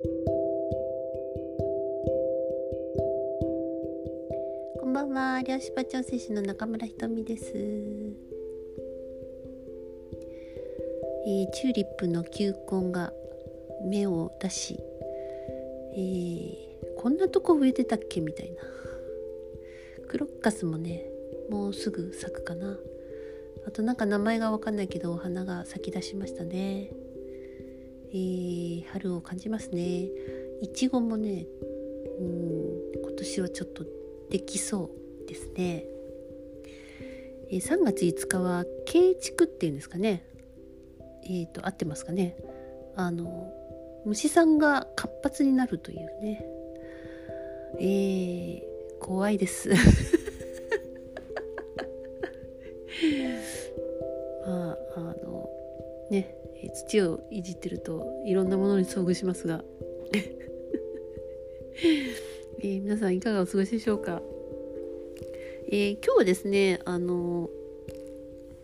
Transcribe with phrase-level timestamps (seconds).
[0.00, 0.08] こ
[4.86, 5.42] んばんは。
[5.42, 13.12] 漁師場調整士の中村ひとみです、えー、チューリップの球根が
[13.84, 14.78] 芽を出し、
[15.94, 16.56] えー、
[16.96, 18.62] こんなとこ植えてたっけみたいな。
[20.06, 21.06] クロッカスもね
[21.50, 22.78] もうすぐ咲くかな。
[23.66, 26.92] あとなんか名前がわかんないけどお花が咲き出しましたね。
[28.10, 30.08] えー、春を感じますね。
[30.60, 31.46] いちごもね
[32.20, 33.84] うん今年はちょっと
[34.30, 34.90] できそ
[35.24, 35.84] うですね、
[37.50, 40.24] えー、3月5日は慶畜っていうんですかね。
[41.24, 42.36] えっ、ー、と合ってますかね。
[42.96, 43.52] あの
[44.04, 46.44] 虫さんが活発になるというね。
[47.80, 49.70] えー、怖いです。
[56.88, 59.62] 土をいじってるといろんなものに遭遇しますが、
[62.60, 64.22] えー、皆さんいかがお過ごしでしょうか、
[65.68, 67.50] えー、今日はですねあの、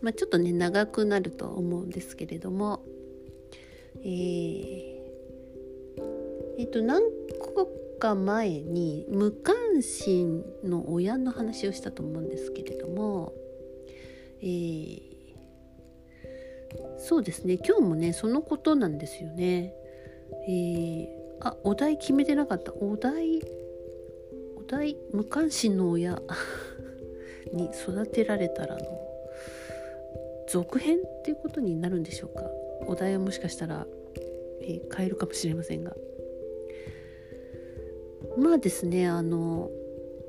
[0.01, 2.83] まあ、ちょっとね長くなると思うんですけれども。
[4.01, 4.95] えー、
[6.59, 7.01] えー、と何
[7.39, 13.33] 個か前に無関心の親の話をしたと思うんですけれども。
[14.41, 15.14] えー、
[16.97, 17.57] そうですね。
[17.57, 19.73] 今日もねそのことなんですよね。
[20.47, 21.07] えー、
[21.39, 22.73] あお題決めてなかった。
[22.73, 23.41] お題
[24.55, 26.21] お題無関心の親
[27.53, 28.81] に育てられたらの
[30.47, 32.49] 続編っていうことになるんでしょうか。
[32.87, 33.87] お題はもしかしたら、
[34.61, 35.95] えー、変えるかもしれませんが。
[38.37, 39.69] まあですねあの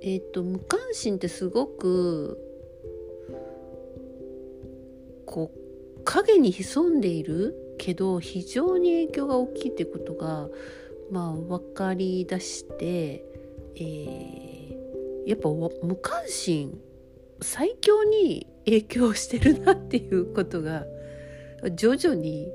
[0.00, 2.45] えっ、ー、と無関心ってすごく
[6.06, 10.48] 影に潜んでいるけど非常に影響が大きいってことが
[11.10, 13.24] まあ分かりだして、
[13.76, 16.80] えー、やっぱ無関心
[17.42, 20.84] 最強に影響してるなっていうことが
[21.74, 22.48] 徐々に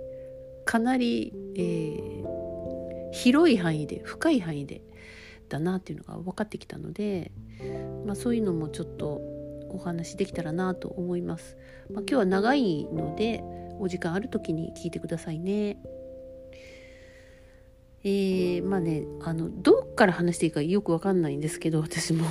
[0.65, 4.81] かなり、えー、広い範囲で深い範囲で
[5.49, 7.31] だなっていうのが分かってきたので、
[8.05, 9.21] まあ、そういうのもちょっと
[9.73, 11.57] お話できたらなと思います。
[11.91, 13.43] まあ、今日は長いので
[13.79, 15.77] お時間ある時に聞いてくださいね。
[18.03, 22.25] えー、まあねあのどっから話していいかよくわかんないんですけど私も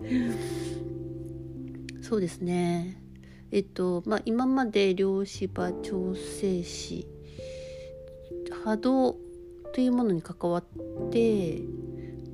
[2.02, 3.02] そうですね
[3.50, 7.06] えっとまあ今まで量子場調整士
[8.62, 9.16] 波動
[9.72, 10.64] というものに関わっ
[11.10, 11.62] て、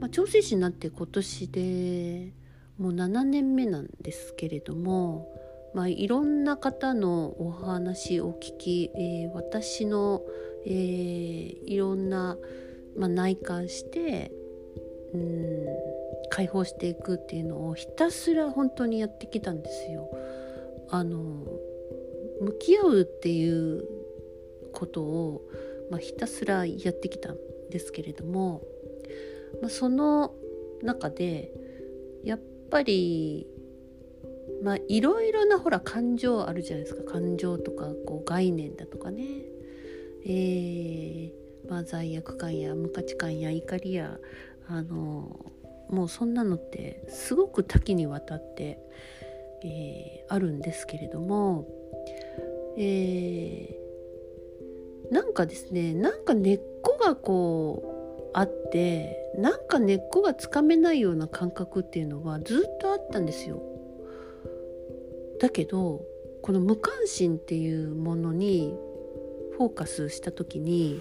[0.01, 2.33] まあ、調整士になって今年で
[2.79, 5.29] もう7年目なんですけれども、
[5.75, 10.23] まあ、いろんな方のお話を聞き、えー、私の、
[10.65, 12.39] えー、いろんな、
[12.97, 14.33] まあ、内観して
[15.13, 15.67] うん
[16.31, 20.11] 解放していくっていうのをひたすら本当にやってきたんですよ。
[20.91, 21.45] あの
[22.41, 23.85] 向き合うっていう
[24.73, 25.43] ことを、
[25.91, 27.37] まあ、ひたすらやってきたん
[27.71, 28.63] ですけれども、
[29.61, 30.35] まあ、その
[30.83, 31.53] 中で
[32.23, 32.39] やっ
[32.71, 33.47] ぱり
[34.63, 37.03] まあいろいろなほら感情あるじゃないですか。
[37.05, 39.25] 感情とかこう概念だとかね。
[40.25, 44.19] えー、まあ、罪悪感や無価値観や怒りや
[44.69, 45.53] あの
[45.89, 48.79] もうそんなのってすごく多岐にわたって、
[49.65, 51.67] えー、あるんですけれども、
[52.77, 57.98] えー、なんかですねなんか根っこがこう
[58.33, 63.63] あってなんか根っこがつかめないような感覚っていうのはずっとあったんですよ。
[65.41, 66.05] だけど
[66.43, 68.77] この無関心っていうものに
[69.57, 71.01] フォーカスした時に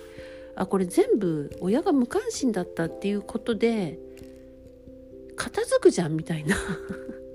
[0.55, 3.99] あこれ全部親が無関心だったっていうことで
[5.35, 6.55] 片付くじゃんみたいな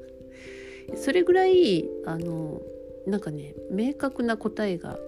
[0.96, 2.60] それぐらいあの
[3.06, 4.98] なんかね明確な答えが、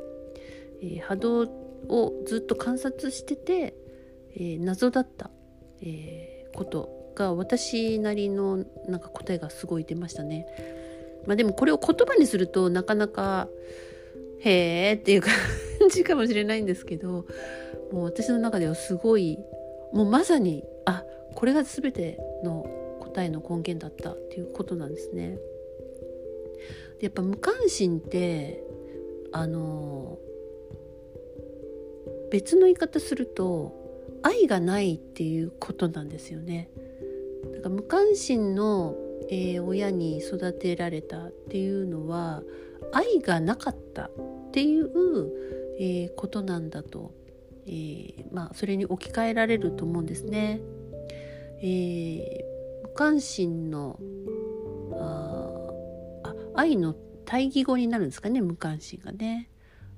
[0.80, 1.40] えー、波動
[1.88, 3.74] をずっと観察してて
[4.34, 5.31] えー、謎だった、
[5.81, 10.46] えー、ことが私なりのなんか答えがすごい出ましたね。
[11.26, 13.48] まあ、でもこれを言葉にするとなかなか
[14.40, 15.32] へーっていう感
[15.90, 17.26] じかもしれないんですけど
[17.92, 19.38] もう私の中ではすごい
[19.92, 21.02] もうまさにあ
[21.34, 22.66] これが全ての
[23.00, 25.38] 答えの根源だったっていうことなんですね。
[27.00, 28.62] やっぱ無関心って
[29.32, 30.19] あの
[32.30, 33.83] 別の言い方すると
[34.25, 36.71] 愛がないっていうことなんですよね。
[37.55, 38.97] だから無関心の、
[39.29, 42.43] えー、親に育てられたっていうのは
[42.93, 44.11] 愛がなかったっ
[44.50, 44.91] ていう、
[45.79, 47.12] えー、ことなんだと、
[47.67, 50.61] えー、まあ、それに置き換えられると思うんですね。
[51.61, 53.99] えー、無関心の
[54.94, 56.94] あ愛の
[57.26, 59.50] 対義語になるんですかね無関心がね。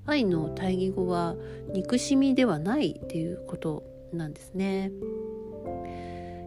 [0.04, 1.36] 愛の対義語は
[1.72, 4.92] 憎しみではないっていうことなんですね。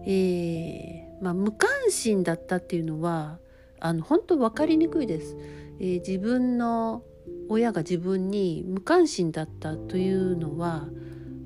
[0.05, 3.39] えー、まあ、無関心だったっていうのは
[3.79, 5.37] あの本当分かりにくいです。
[5.79, 7.03] えー、自分の
[7.47, 10.87] 親が自分に無関心だったというのは、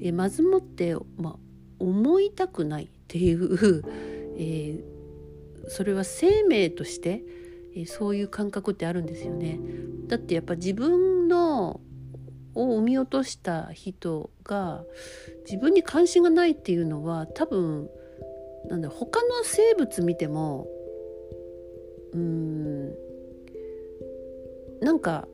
[0.02, 1.36] えー、まずもって、まあ、
[1.80, 3.84] 思いたくないっていう、
[4.38, 4.84] え
[5.68, 7.24] それは生命として、
[7.76, 9.60] えそういう感覚ってあるんですよね。
[10.08, 11.82] だってやっぱ自分の
[12.56, 14.84] を産み落とした人が
[15.46, 17.90] 自分に関心がないっていうのは多分
[18.70, 20.68] なんだ他の生物見ても
[22.14, 22.96] うーん
[24.82, 25.28] なんか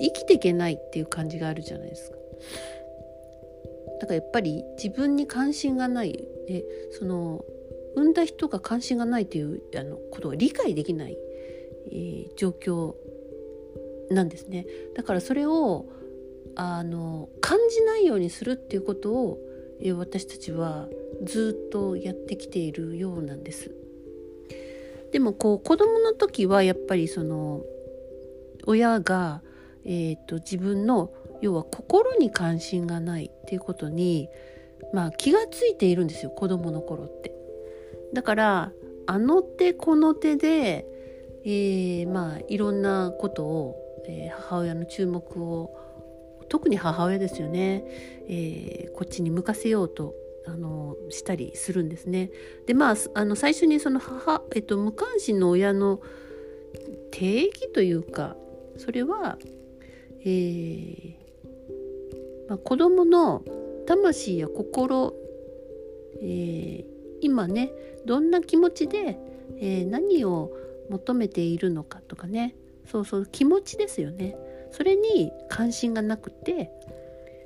[0.00, 2.16] 生きていけないっていう感じがあるじゃないですか。
[4.00, 6.12] だからやっぱり自分に関心がない
[6.46, 7.44] でその
[7.96, 11.16] 産んだ人が関心がないというあのことが理解できない、
[11.90, 12.94] えー、状況
[14.10, 14.66] なんですね。
[14.94, 15.86] だからそれを
[16.56, 19.38] あの感じないようにするっていうことを、
[19.80, 20.88] え私たちは
[21.22, 23.70] ずっとやってきているようなんです。
[25.12, 27.62] でもこう子供の時はやっぱりその
[28.66, 29.42] 親が、
[29.84, 34.28] えーと、自分の要は心に関心がないっていうことに、
[34.92, 37.32] まあ、気がついているんですよ子供の頃って。
[38.12, 38.72] だから
[39.06, 40.86] あの手この手で、
[41.44, 45.70] えー、まあいろんなことを、えー、母親の注目を
[46.48, 47.84] 特に母親ですよね、
[48.28, 50.14] えー、こっちに向かせようと
[50.46, 52.30] あのしたりするんですね。
[52.66, 56.00] でまああの最初にその母、えっと、無関心の親の
[57.10, 58.36] 定義というか
[58.76, 59.38] それは、
[60.20, 61.14] えー
[62.48, 63.42] まあ、子供の
[63.86, 65.14] 魂や心、
[66.20, 66.84] えー、
[67.20, 67.72] 今ね
[68.04, 69.18] どんな気持ちで、
[69.58, 70.52] えー、何を
[70.90, 72.54] 求めているのかとかね。
[72.86, 74.36] そうそう気持ちですよね。
[74.70, 76.70] それに関心がなくて、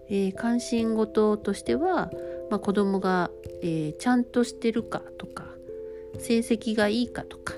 [0.09, 2.11] えー、関心事としては、
[2.51, 3.31] まあ、子供が、
[3.63, 5.45] えー、ちゃんとしてるかとか
[6.19, 7.55] 成績がいいかとか、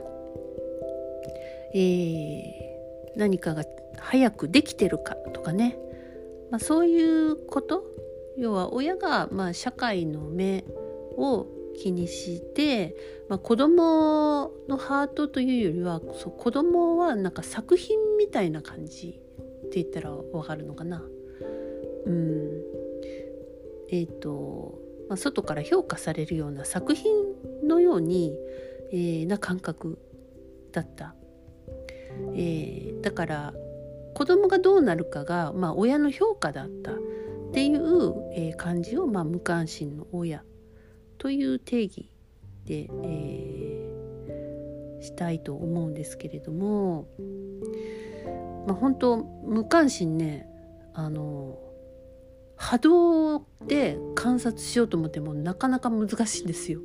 [1.75, 2.53] えー、
[3.17, 3.65] 何かが
[3.99, 5.79] 早くできてるかとかね、
[6.51, 7.85] まあ、そういうこと。
[8.39, 10.65] 要は親が、まあ、社会の目
[11.17, 12.95] を気にして、
[13.29, 19.22] まあ、子供のハートというよりはそう子供はなんか作品みたいな感じ
[19.73, 21.03] って言ったらわかるのかな？
[22.05, 22.63] うん
[23.89, 24.79] えっ、ー、と、
[25.09, 27.11] まあ、外から評価されるような作品
[27.67, 28.39] のように、
[28.91, 29.99] えー、な感覚
[30.73, 31.15] だった。
[32.35, 33.55] えー、だから
[34.13, 36.97] 子供がどうなるかが、まあ、親の評価だったっ
[37.53, 40.45] ていう、えー、感じを、まあ、無関心の親
[41.17, 42.11] という定義
[42.67, 47.09] で、えー、したいと思うんですけれども、
[48.67, 50.47] まあ、本当無関心ね
[50.95, 51.59] あの
[52.57, 56.81] 波動で観察しようと思ってもなかなか難しいんですよ。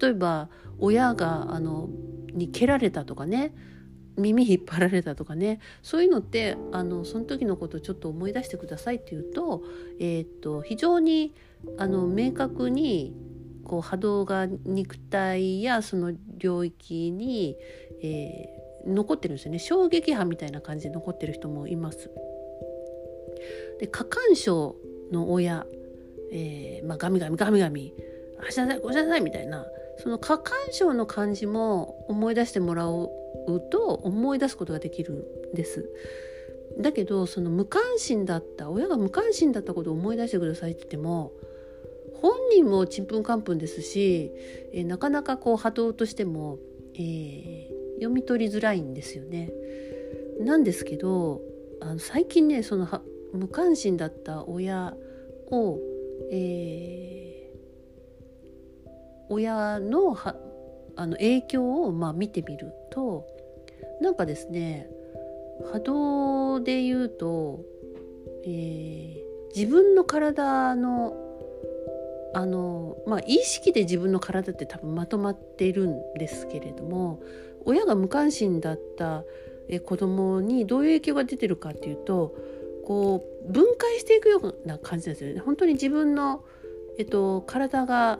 [0.00, 0.48] 例えば
[0.78, 1.90] 親があの
[2.32, 3.52] に蹴られたとかね
[4.16, 9.62] 耳引っ張られたとかねそういうのってあのその時のことをちょっと思い出してくださいって言うと,、
[9.98, 11.34] えー、っと非常に
[11.78, 13.14] あの明確に
[13.64, 17.56] こう波動が肉体やその領域に、
[18.02, 18.51] えー、
[18.86, 22.10] 残ってるんですよね衝撃波みたいな感じで残ってる人もいます。
[23.80, 24.76] で過干渉
[25.10, 25.66] の親、
[26.30, 27.94] えーまあ、ガミガミガミガミ
[28.46, 29.66] あしなさいごしなさいみたいな
[29.98, 33.10] その過干渉の感じも思い出してもらう
[33.70, 35.88] と思い出すことができるんです。
[36.78, 41.32] だけどその無関心だった親が無関心だったことを思い出してくださいって言っても
[42.22, 44.30] 本人もちんぷんかんぷんですし、
[44.72, 46.58] えー、なかなかこう波動としても、
[46.94, 49.52] えー、読み取りづらいんですよね。
[50.40, 51.40] なんですけど
[51.80, 52.88] あの最近ねその
[53.32, 54.94] 無関心だった親
[55.50, 55.78] を、
[56.30, 58.88] えー、
[59.28, 60.36] 親のは
[60.96, 63.26] あの影響をまあ見てみると
[64.00, 64.88] なんかですね
[65.72, 67.60] 波動で言うと、
[68.44, 71.16] えー、自分の体の
[72.34, 77.20] あのまあ意識で自分の体って多分まとまっているんですけれども
[77.66, 79.24] 親が無関心だった
[79.84, 82.34] 子供にどういう影響が出てるかっていうと
[82.84, 86.44] こう分解していくような感じですよね本当に自分の、
[86.98, 88.18] えっと、体が、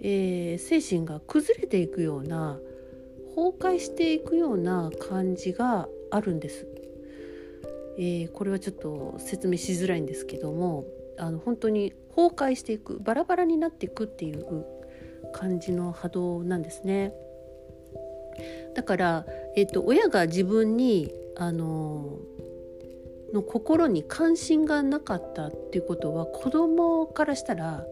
[0.00, 2.58] えー、精神が崩れていくような
[3.34, 6.66] 崩壊していくような感じがあるんです。
[7.98, 10.84] えー、これはちょっと説明しづらいんですけども
[11.18, 14.66] あの本当に崩壊していくバラバラになっていくっていう
[15.32, 17.14] 感じの波動なんですね。
[18.74, 19.26] だから、
[19.56, 22.18] えーと、親が自分にあの
[23.32, 27.84] の心に関心がなかったっていうことは子供からしたら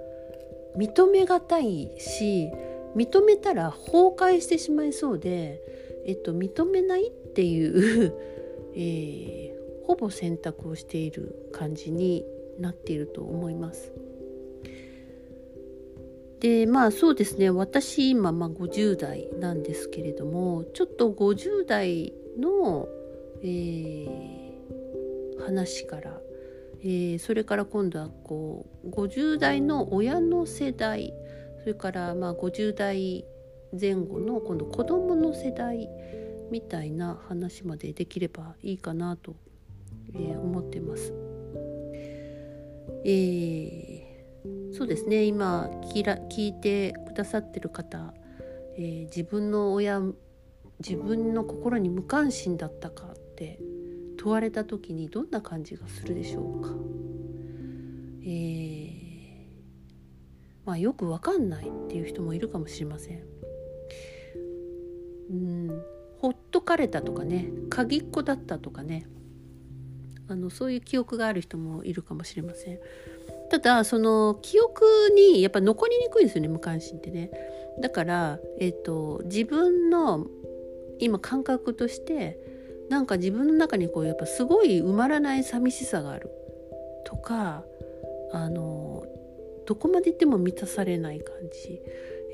[0.76, 2.50] 認めがたいし
[2.96, 5.60] 認めたら崩壊してしまいそうで、
[6.06, 8.14] えっと、認めないっていう
[8.76, 12.24] えー、ほぼ選択をしている感じに
[12.58, 13.92] なっていると思います。
[16.40, 22.88] でまあそうですね私今、まあ、50代なんですけれどもちょっと50代の、
[23.42, 26.20] えー、話から、
[26.80, 31.12] えー、それから今度はこう50代の親の世代
[31.60, 33.24] それからまあ50代
[33.80, 35.88] 前後の今度子どもの世代
[36.50, 39.34] みたいな話までできればいいかなと、
[40.14, 41.12] えー、思ってます。
[43.06, 43.93] えー
[44.76, 45.70] そうですね今
[46.32, 48.12] 聞いてくださってる方、
[48.76, 50.00] えー、自分の親
[50.80, 53.60] 自分の心に無関心だったかって
[54.18, 56.70] 問われた時にどんな感じがするでしょうか。
[58.22, 59.46] えー、
[60.64, 63.22] まあよくわかんないっていう人もいるかもしれません。
[65.30, 65.82] うん
[66.18, 69.06] ほっとかれたとかね鍵っ子だったとかね
[70.26, 72.80] あのそういう記憶がある人もいるかもしれません。
[73.54, 74.84] ただその記憶
[75.14, 77.30] にやっぱ残りにくいですよね無関心ってね。
[77.80, 80.26] だから、えーと、自分の
[80.98, 82.36] 今感覚として
[82.88, 86.30] なんか自分の中にこうやっぱすごい埋まらない寂しさがある。
[87.04, 87.64] とか
[88.32, 89.06] あの
[89.66, 91.80] どこまで行っても満たされない感じ、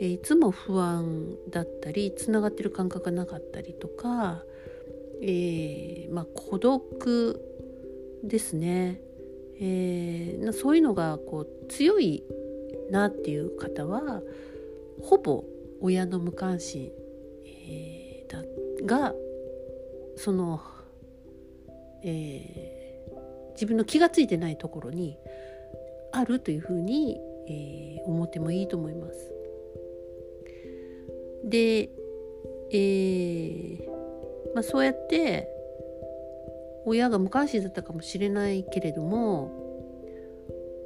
[0.01, 4.43] えー、いつも不安だったりつながってる感覚がなかったりとか、
[5.21, 7.43] えー、まあ、孤独
[8.25, 9.03] ですね。
[9.61, 12.25] えー、そういうのがこう強い
[12.91, 14.23] なっていう方は
[15.03, 15.45] ほぼ
[15.81, 16.91] 親の無関心、
[17.45, 18.43] えー、だ
[18.87, 19.15] が
[20.17, 20.61] その、
[22.03, 25.19] えー、自分の気が付いてないところに
[26.13, 29.33] あるというふうに、えー、思ってもいいと思います。
[31.45, 31.91] で、
[32.71, 33.91] えー
[34.55, 35.49] まあ、そうやって
[36.87, 39.61] 親が無関心だったかもしれないけれども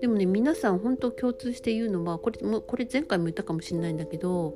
[0.01, 4.55] でもね皆さん本当共通して言うのはこれこれ前回も言ったかもしれないんだけど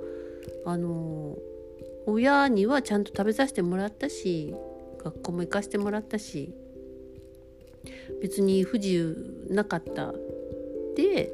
[0.64, 1.36] あの
[2.06, 4.54] 親にはちゃんと食べさせてもらったし
[5.02, 6.54] 学校も行かせてもらったし
[8.20, 10.12] 別に不自由なかった
[10.96, 11.32] で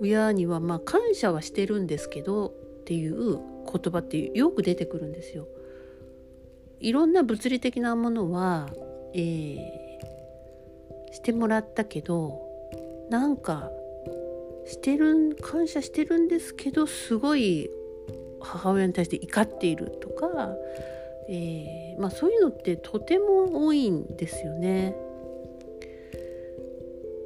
[0.00, 2.50] 親にはまあ感謝はしてるんですけどっ
[2.84, 5.48] ていう言葉ってよく出てくるんですよ。
[6.78, 8.68] いろんな物理的なものは
[9.14, 12.42] えー、してもらったけど
[13.10, 13.70] なんか
[14.66, 17.70] してる感謝してるんですけどすごい
[18.40, 20.54] 母親に対して怒っているとか、
[21.28, 24.96] えー、まあ、そういうのってとても多いんですよね。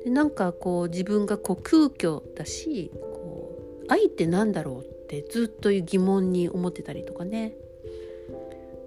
[0.04, 7.54] でなんかこう自分がこう空虚だしこう愛って何だろうってずっと疑問に思ってたりとかね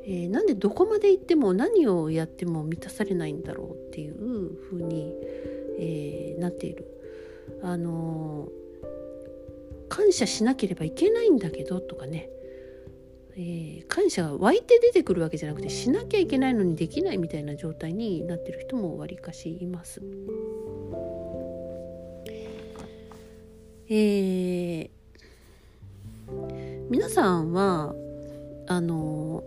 [0.06, 5.16] えー、なんでどこまで行っても何をやっても満たされないんだろうっていう風に、
[5.80, 6.86] えー、なっている。
[7.62, 12.30] あのー、感謝しなければいけないんだけどとかね、
[13.38, 20.02] え、感謝が湧いて出てくるわけじゃなくてしなきゃいけないのにできないみたいな状態になってる人もわりかしいます。
[23.90, 24.90] え、
[26.90, 27.96] 皆さんは
[28.68, 29.44] あの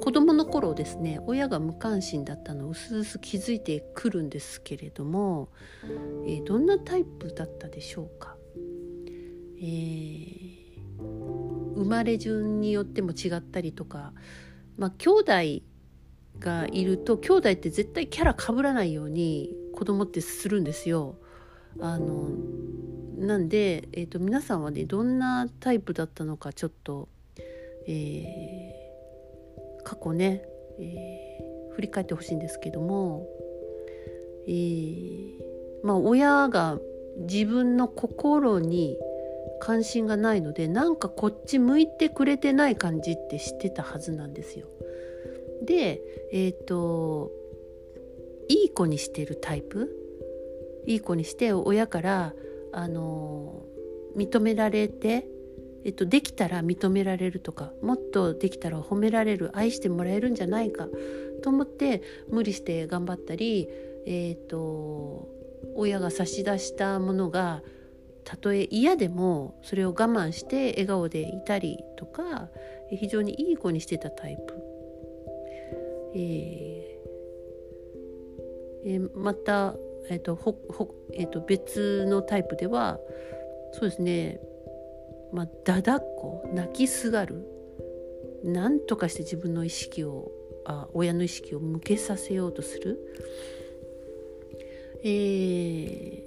[0.00, 5.50] 子供の頃ですね親が無関心だったのをうすうす気づいてくるんですけれども、
[6.26, 8.36] えー、どんなタイプだったでしょうか、
[9.58, 10.62] えー、
[11.74, 14.12] 生まれ順によっても違ったりとか
[14.78, 15.32] まあ兄弟
[16.38, 21.16] がいると兄弟って絶対キャラかぶらないように子供ってするんですよ。
[21.80, 22.30] あの
[23.18, 27.08] なんで、えーと、皆さんはねどんなタイプだったのかちょっと、
[27.86, 28.75] えー
[29.86, 30.42] 過去ね、
[30.80, 33.24] えー、振り返ってほしいんですけども、
[34.48, 35.38] えー、
[35.84, 36.80] まあ親が
[37.18, 38.98] 自分の心に
[39.60, 44.66] 関心がないのでなんかこっち向いてくれてない感じって知ってたはずなんですよ。
[45.64, 46.02] で
[46.32, 47.30] えっ、ー、と
[48.48, 49.88] いい子にしてるタイプ？
[50.86, 52.34] いい子にして親から
[52.72, 53.62] あの
[54.16, 55.26] 認められて
[55.86, 60.88] えっと、できたら認められるとかもっとできたら褒められる愛してもらえるんじゃないか
[61.44, 63.68] と思って無理して頑張ったり、
[64.04, 65.28] えっと
[65.76, 67.62] 親が差し出したものが
[68.24, 72.48] たとえ嫌でもそれを我慢して笑顔でいたりとか
[72.90, 74.54] 非常にいい子にしてたタイプ、
[76.16, 79.76] えーえー、また、
[80.10, 82.98] えーとほほえーと、別のタイプでは
[83.72, 84.40] そうですね。
[85.32, 87.46] まあだだっこ泣きすがる
[88.44, 90.30] 何とかして自分の意識を
[90.64, 92.98] あ親の意識を向けさせようとする。
[95.02, 96.26] えー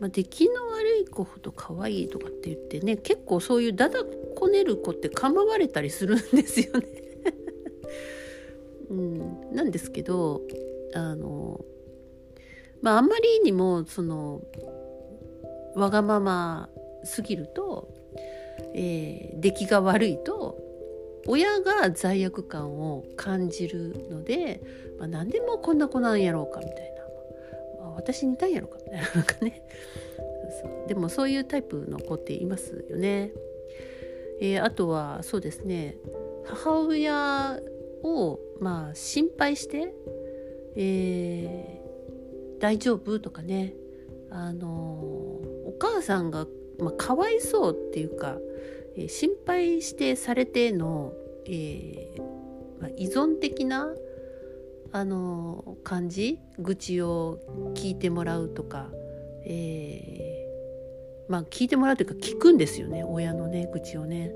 [0.00, 4.00] まあ、出来の悪い子ほど可愛いとかって言ってね結構そういうだだ
[4.36, 6.86] こねる子って構われたりするんですよね
[8.90, 10.42] うん、なんですけど
[10.94, 11.64] あの
[12.80, 14.42] まああんまりにもその
[15.78, 16.68] わがまま
[17.04, 17.88] すぎると、
[18.74, 20.58] えー、出来が悪いと
[21.26, 24.62] 親が罪悪感を感じるので、
[24.98, 26.94] まあ、何でもこんな子なんやろうかみたい
[27.78, 29.62] な、まあ、私似たんやろうかみたいななんかね。
[30.62, 30.88] そう。
[30.88, 33.32] でもそういうタイプの子っていますよね。
[34.40, 35.96] えー、あとはそうですね。
[36.46, 37.60] 母親
[38.02, 39.92] をまあ心配して、
[40.76, 43.74] えー、大丈夫とかね。
[44.30, 45.40] あの
[45.78, 46.46] 母さんが、
[46.78, 48.38] まあ、かわいそうっていうか、
[48.96, 51.12] えー、心配してされての、
[51.46, 52.22] えー
[52.80, 53.88] まあ、依存的な
[54.92, 57.38] あの感じ愚痴を
[57.74, 58.88] 聞いてもらうとか、
[59.44, 64.32] えー、まあ聞いてもらうというか聞くんですよね親のね愚痴をね。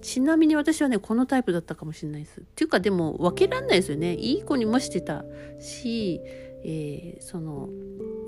[0.00, 2.40] ちなみに私はねこのタイプだったかもしれないです。
[2.40, 5.24] っていうかでも分けらんないですよねいい子にもしてた
[5.58, 6.20] し、
[6.64, 7.68] えー、その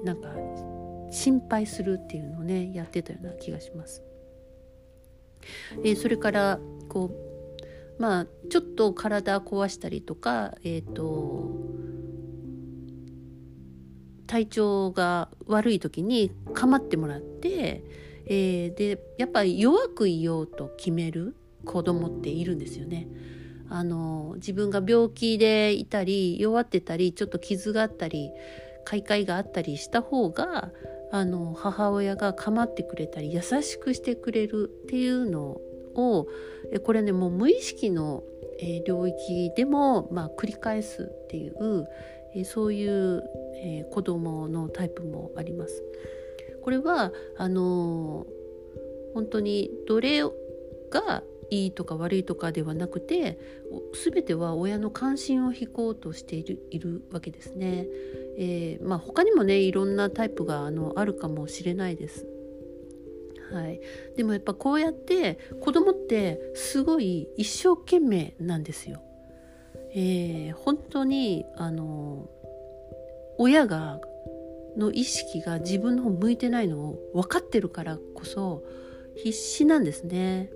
[0.05, 0.31] なんか
[1.11, 4.03] 心配するっていうのをねやってたような気がします。
[5.85, 7.11] えー、それからこ
[7.99, 11.51] うまあちょっと体壊したりとかえっ、ー、と
[14.27, 17.83] 体調が悪い時に構ってもらって、
[18.27, 23.09] えー、でやっぱり弱くいようと決める子供っているんですよね。
[23.69, 28.31] あの自分が病気でいたり弱ってたりちょっと傷があったり
[28.85, 30.71] 開会があったりした方が
[31.11, 35.61] あの母親が構ってくれたり優しくしてくれるっていうの
[35.95, 36.29] を
[36.85, 38.23] これねもう無意識の
[38.85, 41.87] 領域でも、まあ、繰り返すっていう
[42.45, 43.25] そういう、
[43.91, 45.83] 子供のタイプもあります。
[46.63, 48.27] これはあの
[49.15, 50.23] 本当にどれ
[50.91, 53.39] がいいとか悪いとかではなくて
[54.05, 57.87] 全ては親の関心を引こうとしているいるわけですね。
[58.43, 62.27] えー、まあ、他にもねいろんなタイプがあのあるかもしれないです。
[63.53, 63.81] はい、
[64.17, 69.03] でもやっぱこうやって子供ってすごい一生懸命なんですよ。
[69.95, 72.31] えー、本当にあの
[73.37, 74.01] 親が
[74.77, 78.63] の意識が自分の方向いてないのを分かってるからこそ
[79.17, 80.49] 必死なんですね。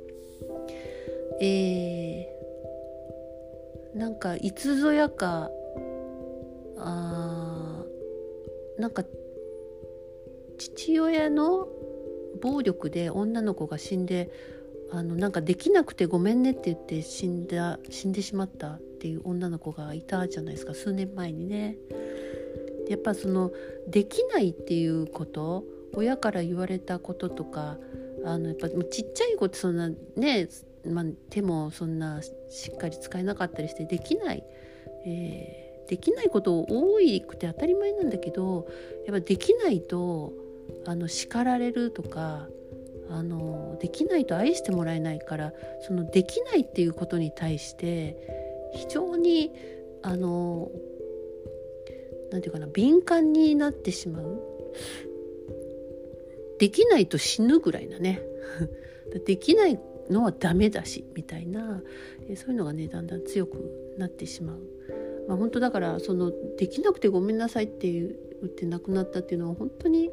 [1.38, 5.50] えー、なんかいつぞやか
[6.78, 7.23] あ
[8.78, 9.04] なんか
[10.58, 11.68] 父親の
[12.40, 14.30] 暴力で女の子が死んで
[14.90, 21.76] あのなんかできなくてごめんねって言って死んだ死んでしまったっていう女の子がいたじゃないですか数年前にね。
[22.88, 23.50] やっぱその
[23.88, 27.78] できないっていうこと親から言われたこととか
[28.26, 30.48] あのやっぱちっちゃい子ってそんなね
[30.86, 34.44] まあ、手もそんなしっかり使えなかったりしてできない、
[35.06, 38.66] えー、できないこと多いくて当たり前なんだけど
[39.06, 40.32] やっぱできないと
[40.86, 42.48] あの叱られるとか
[43.10, 45.52] あのできないと愛してもらえないから
[45.86, 48.16] そのできないっていうことに対して
[48.74, 49.52] 非常に
[50.02, 50.70] あの
[52.30, 54.42] なんていうかな敏感になってしまう
[56.58, 58.22] できないと死ぬぐらいなね
[59.26, 59.78] できない
[60.10, 61.82] のはダメだしみたいな、
[62.36, 64.58] そういうのがねだんだん強くなってしまう。
[65.28, 68.10] まあ、本当だからそのできなくてごめんなさいって言
[68.44, 70.10] って亡くなったっていうのは本当に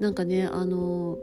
[0.00, 1.18] なんかねあの、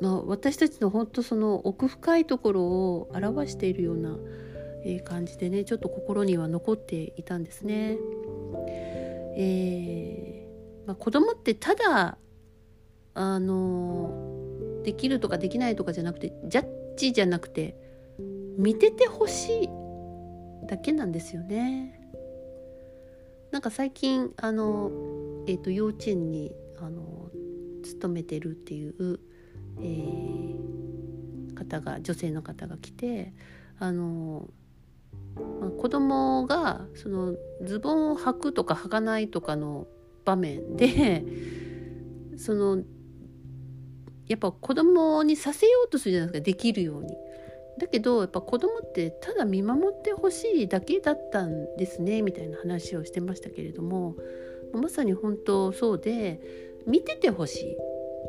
[0.00, 4.16] まあ、私たちの本当その奥深いところを表しているような、
[4.84, 7.98] え感じでねちょっと心には残っていたんですね。
[9.38, 12.16] えーまあ、子供ってただ
[13.14, 17.76] あのできるとかできないとかじゃなくてジャッちじゃなくて
[18.56, 19.68] 見ててほしい
[20.66, 22.05] だけなんですよね。
[23.56, 24.90] なんか最近あの、
[25.46, 27.30] えーと、幼稚園にあの
[27.82, 29.18] 勤めてるっていう、
[29.80, 33.32] えー、方が女性の方が来て
[33.78, 34.50] あの、
[35.58, 39.86] まあ、子供がそのズボンを履くとか履かないとかの
[40.26, 41.24] 場面で
[42.36, 42.82] その
[44.26, 47.16] やっぱ子供にさせようとするじゃないですかできるように。
[47.78, 54.16] だけどやっぱ子供ってただ見守ってほしいだけだったんですねみたいな話をしてましたけれども
[54.72, 56.40] まさに本当そうで
[56.86, 57.76] 見ててほしい、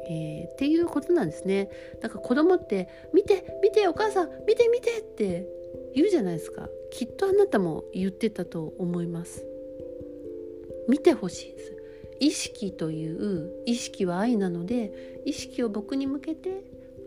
[0.09, 1.69] えー、っていうことなんですね。
[2.01, 5.47] だから子供って「見て見てお母さん見て見て」って
[5.93, 6.69] 言うじゃないですか。
[6.89, 9.45] きっとあなたも言ってたと思います。
[10.87, 11.77] 見てほしいです。
[12.19, 16.63] 意識という意識は愛なので意識を僕に向けて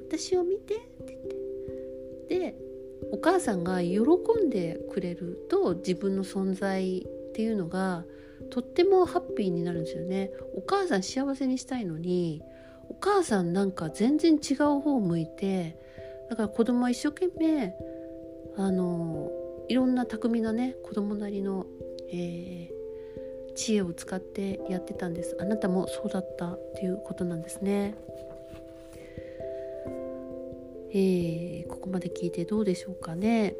[0.06, 1.39] 私を見てって言って
[2.30, 2.54] で
[3.12, 3.98] お母さんが喜
[4.46, 8.04] んでくれると自分の存在っていうのが
[8.50, 12.40] とってもハッピーになるんですよねお母さん幸せにしたいのに
[12.88, 15.76] お母さんなんか全然違う方を向いて
[16.30, 17.74] だから子供は一生懸命
[18.56, 19.30] あの
[19.68, 21.66] いろんな巧みなね子供なりの、
[22.12, 27.94] えー、知恵を使ってやってたんですあなたもそうだったっていうことなんですね。
[30.92, 33.54] えー、ここまで聞いてどうでしょうかね。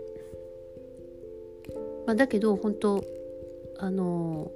[2.06, 3.04] まあ、だけど本当
[3.78, 4.50] あの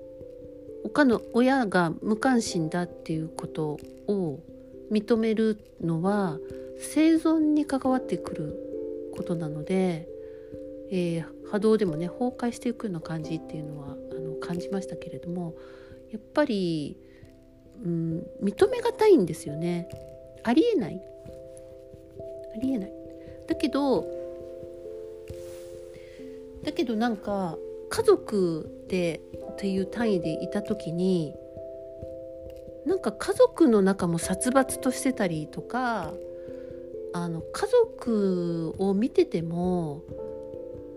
[0.82, 4.40] 他の親が無関心だっていうことを
[4.90, 6.38] 認めるのは
[6.78, 10.08] 生存に関わってくることなので
[10.90, 15.54] えー、波動でもね崩壊していくような感じっていうのはあの感じましたけれども
[16.12, 16.96] やっぱり、
[17.84, 19.88] うん、認めがたいんですよね
[20.44, 21.00] ありえない
[22.54, 22.92] ありえない。
[23.46, 24.06] だけど
[26.64, 27.58] だけどなんか
[27.90, 29.20] 家族で
[29.52, 31.34] っていう単位でいた時に
[32.86, 36.12] なんか家族の中も殺伐としてたりとか
[37.12, 40.02] あの家族を見てても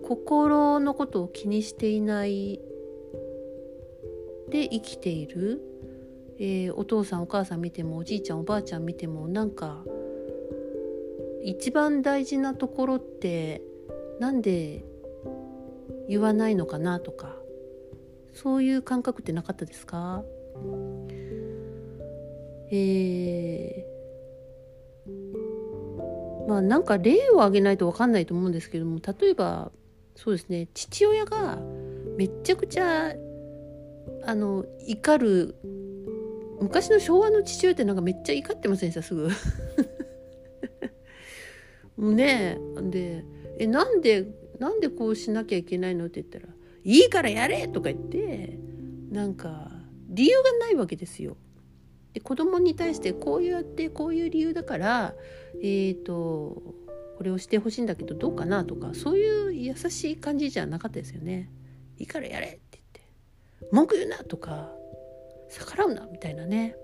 [0.04, 2.62] 心のことを気にしていない
[4.50, 5.62] で生きている、
[6.40, 9.84] えー、お父さんお母さん見てもおじいちゃんおばあちゃん見てもなんか
[11.50, 13.62] 一番大事なところって
[14.20, 14.84] なんで
[16.10, 17.38] 言わないのかなとか
[18.34, 20.26] そういう感覚ってなかったですか？
[22.70, 29.72] えー、まあなんか例を挙げないと分かんないと思うんですけども例えば
[30.18, 31.60] そうですね父親が
[32.18, 33.14] めっちゃくちゃ
[34.26, 35.56] あの怒る
[36.60, 39.02] 昔の昭和の父親ってなんかめっちゃ怒ってませんでした？
[39.02, 39.30] すぐ。
[41.98, 43.26] ねで
[43.60, 44.28] 「えなんで
[44.60, 48.60] なんでこうしなきゃいけないの?」って言ったら「いいからやれ!」とか言って
[49.12, 49.72] なんか
[50.10, 51.38] 理由がないわけですよ。
[52.14, 55.16] で子供に対してこうやってこういう理由だから
[55.56, 56.76] えっ、ー、と
[57.18, 61.50] これをしてほしいんだけどどうかなとかそういう優しい感じじゃなかったですよね。
[61.98, 63.02] いいからやれって言って
[63.72, 64.72] 文句言うなとか
[65.50, 66.76] 逆らうなみたいなね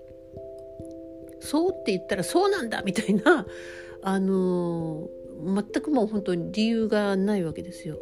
[1.40, 3.46] そうって言ったらそうなんだみたいな
[4.04, 5.08] あの
[5.42, 7.98] 全くもう本当に理由がないわけですよ。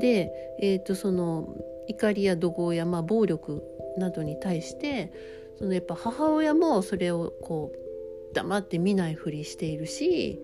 [0.00, 1.54] で、えーと、その
[1.86, 3.62] 怒りや怒号や、まあ、暴力
[3.96, 5.12] などに対して
[5.58, 10.40] そのやっぱ母親もそれをこう黙って見ないふりしているし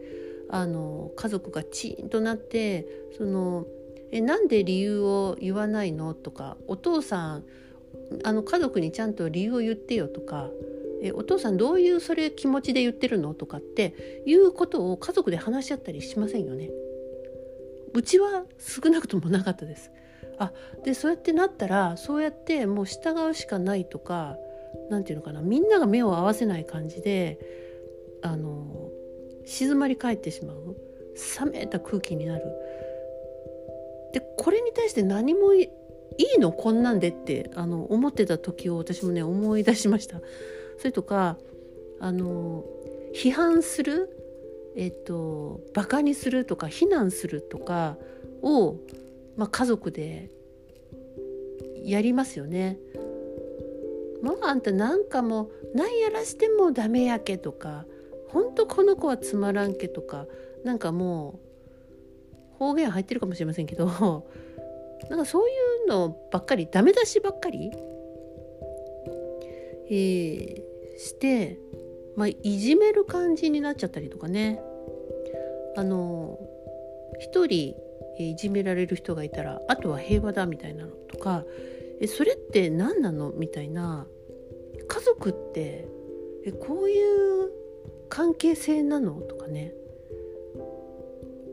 [0.50, 2.86] あの家族がチーンとなって
[3.16, 3.66] その
[4.12, 7.44] えなんで理由を言わないのとかお父さん
[8.24, 10.50] あの家族にちゃんと理由を言ってよとか
[11.02, 13.34] えお父さんどういうそれ気持ちで言ってるの？
[13.34, 16.70] とかっていうことを家族で話し合ったりしませんよね。
[17.92, 19.90] うちは少なくともなかったです。
[20.38, 20.52] あ
[20.84, 24.36] でそうやってなったらそうやってもう従うしかないとか
[24.88, 27.38] 何て言うのかなみんなが目を合わせない感じで
[28.22, 28.90] あの
[29.44, 30.76] 静まり返ってしまう。
[31.44, 32.44] 冷めた空気になる。
[34.12, 35.68] でこれに対して何もい
[36.36, 36.52] いの？
[36.52, 40.20] こんなんでってあの思ってた時を私もね思い出しました。
[40.80, 41.36] それとか
[42.00, 42.64] あの
[43.14, 44.16] 批判する
[44.74, 47.98] えっとバカにするとか非難するとか
[48.40, 48.76] を、
[49.36, 50.30] まあ、家族で
[51.84, 52.78] やりますよね。
[54.22, 57.84] もうあんたなんかもう何やらしてもダメやけとか
[58.28, 60.26] ほんとこの子はつまらんけとか
[60.64, 61.40] なんかも
[62.54, 63.86] う方言入ってるかもしれませんけど
[65.08, 65.52] なんかそうい
[65.86, 67.70] うのばっかりダメ出しばっかり、
[69.90, 70.69] えー、
[71.00, 71.58] して、
[72.16, 74.62] まあ、いじめる感じになっちゃったりとかね。
[75.76, 76.38] あの
[77.18, 77.74] 一人
[78.18, 81.44] いじめられる人がいたらあとは平和だみたいなのとか
[82.00, 83.32] えそれって何なの？
[83.32, 84.06] みたいな。
[84.88, 85.88] 家族って
[86.44, 87.50] えこういう
[88.08, 89.14] 関係性なの？
[89.20, 89.72] とかね。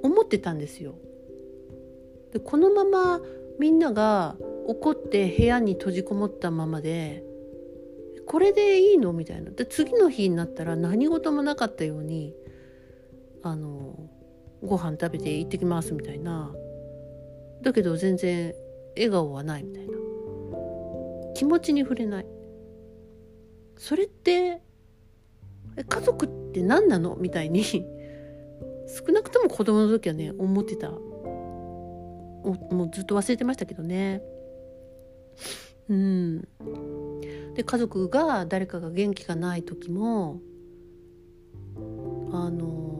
[0.04, 0.96] 思ってたんですよ。
[2.34, 3.22] でこのまま
[3.60, 4.36] みんなが
[4.68, 7.24] 怒って部屋に閉じこもったままで
[8.28, 9.14] これでいいの？
[9.14, 9.52] みたいな。
[9.52, 12.36] で次の日になったら何事もなかったように
[13.42, 14.10] あの
[14.62, 16.54] ご飯食べて行ってきますみたいな。
[17.62, 18.54] だけど全然
[18.96, 19.94] 笑顔はないみたいな。
[21.36, 22.26] 気持ちに触れない。
[23.78, 24.62] それって
[25.88, 27.16] 家族って何なの？
[27.16, 30.90] みたいに少なくとも子供の時はね思ってた。
[30.90, 34.22] もうずっと忘れてましたけどね。
[35.90, 36.48] うん
[37.54, 40.40] で家族が誰かが元気がない時も
[42.32, 42.98] あの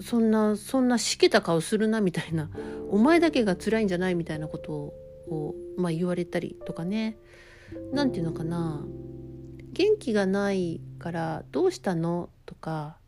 [0.00, 2.50] そんなそんなしけた顔するなみたいな
[2.90, 7.16] お前だけが辛いんじゃないみたいなことを、まあ、言われたりとかね
[7.92, 8.84] 何て言うのかな
[9.72, 12.98] 元気がないから「どうしたの?」とか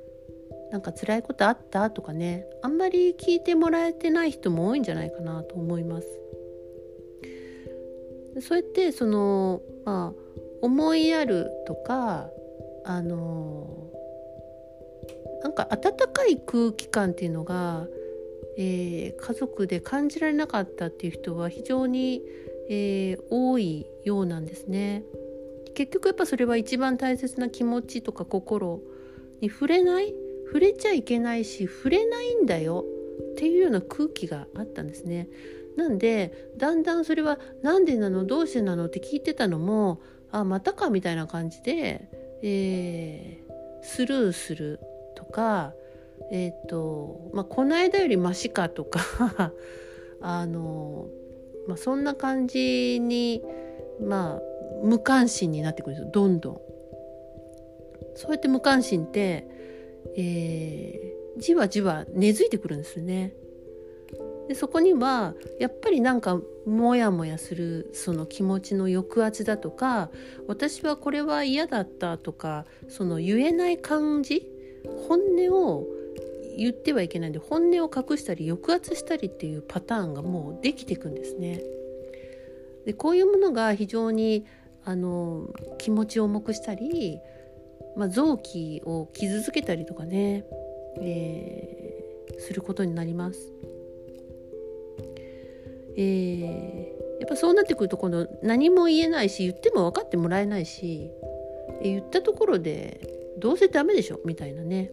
[0.72, 6.08] 「なんか辛いことあった?」とかねあんまり聞いてもらえてない人も多いんじゃないかなと思います。
[8.40, 10.26] そうやってそのまあ
[10.62, 12.28] 思いやるとか
[12.84, 13.90] あの
[15.42, 17.86] なんか温かい空気感っていうのが、
[18.58, 22.22] えー、家族で感じられなかったっていう人は非常に、
[22.68, 25.04] えー、多いようなんですね。
[25.74, 28.80] 結局やっぱそれは一番大切な気持ちとか心
[29.40, 30.14] に触れない
[30.46, 32.84] 触れちゃいけないし触れないんだよ
[33.32, 35.28] っていうような空気があったんですね。
[35.76, 42.08] なんでだんだんそれは何でなのどうしてなのって聞いてたのもあまたかみたいな感じで、
[42.42, 44.80] えー、スルーする
[45.14, 45.72] とか
[46.30, 49.00] えっ、ー、とまあこの間よりマシかとか
[50.20, 51.08] あの、
[51.68, 53.42] まあ、そんな感じに
[54.00, 54.42] まあ
[54.82, 56.60] 無関心になってくるんですよどんどん。
[58.14, 59.46] そうやって無関心って、
[60.16, 63.34] えー、じわじわ根付いてくるんですよね。
[64.48, 70.10] でそこにはやっぱりなんかモヤモヤするその気持ちの抑圧だとか
[70.46, 74.46] 私はこれは嫌だったとかその言えない感じ
[75.08, 75.84] 本音を
[76.56, 81.60] 言ってはいけないんで本音を隠したり抑圧したりっていうパターンがもうできていくんですね。
[82.86, 84.46] でこういうものが非常に
[84.84, 87.18] あの気持ちを重くしたり、
[87.96, 90.44] まあ、臓器を傷つけたりとかね、
[91.00, 93.52] えー、することになります。
[95.96, 101.10] えー、やっぱそうなってくると今度何も言えないし言っても分かってもらえないし、
[101.82, 103.00] 言ったところで
[103.38, 104.90] どうせダメでしょみたいなね、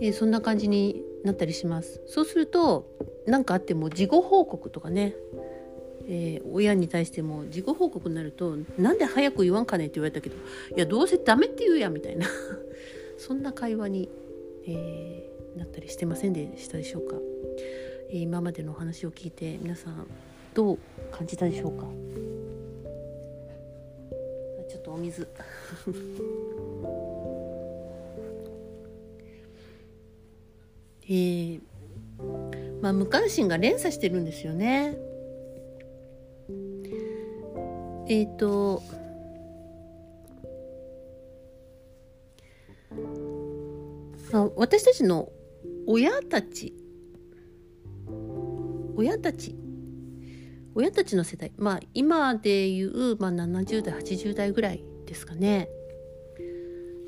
[0.00, 2.86] えー、そんな感じになったりしますそうすると
[3.26, 5.14] 何かあっても事後報告とかね、
[6.06, 10.36] えー、親に対しても事後報告になると「なんで早く言わんかね?」って言われたけど
[10.76, 12.26] 「いやどうせダメって言うや」みたいな
[13.18, 14.08] そんな会話に、
[14.66, 17.16] えー、なったりしてませんでしたでしょうか。
[18.20, 20.06] 今までのお話を聞いて皆さん
[20.54, 20.78] どう
[21.10, 21.84] 感じたでしょうか？
[24.68, 25.26] ちょっとお水。
[31.06, 31.60] えー、
[32.80, 34.96] まあ無関心が連鎖してるんですよね。
[38.08, 38.80] えっ、ー、と
[44.30, 45.30] まあ、私たちの
[45.86, 46.74] 親たち
[48.96, 49.56] 親たち。
[50.74, 51.52] 親たちの世代。
[51.56, 55.68] まあ今でいう、まあ、70代80代ぐらいですかね。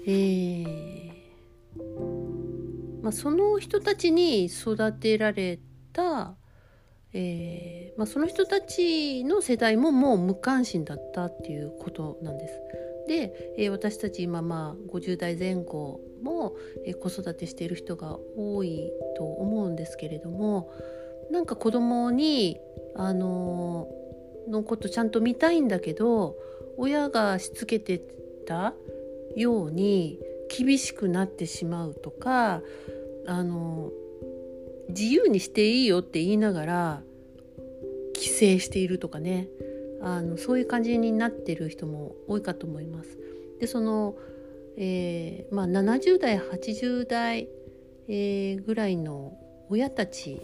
[0.06, 1.12] えー、
[3.02, 5.58] まあ、その人たちに育てられ
[5.92, 6.36] た、
[7.12, 12.54] えーまあ、その人たちの世代ももう無関心だったっていうことなんです。
[13.08, 20.70] で、えー、私たち今まあ50代前後も、え、子育てしている人が多いと思うんですけれども、
[21.30, 22.60] なんか子供に
[22.94, 23.88] あの
[24.48, 26.36] のことちゃんと見たいんだけど
[26.76, 28.00] 親がしつけて
[28.46, 28.74] た
[29.34, 32.62] ように厳しくなってしまうとか
[33.26, 33.90] あの
[34.88, 37.02] 自由にしていいよって言いながら
[38.14, 39.48] 規制しているとかね
[40.00, 43.18] あのそういう感じになってる人も多いかと思います。
[43.60, 44.14] でその、
[44.76, 47.48] えーまあ、70代80代、
[48.06, 49.36] えー、ぐらいの
[49.68, 50.40] 親たち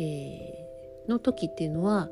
[0.00, 2.10] えー、の時っていうのは、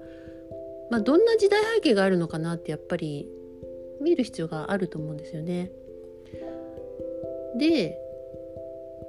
[0.90, 3.28] まあ、どんな時代背景があるのかなってやっぱり
[4.00, 5.70] 見る必要があると思うんですよね。
[7.56, 7.98] で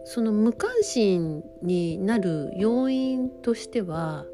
[0.03, 4.25] その無関心になる要因としては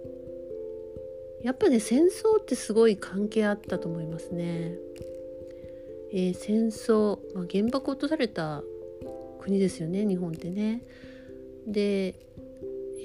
[1.43, 4.76] やっぱね戦争ってすごい関係あったと思いますね。
[6.13, 8.63] えー、戦争、まあ、原爆落とされた
[9.41, 10.84] 国ですよね日本ってね。
[11.67, 12.15] で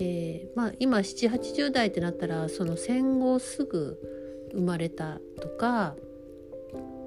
[0.00, 3.98] えー、まあ、今780代ってなったらその戦後すぐ
[4.52, 5.94] 生まれたとか、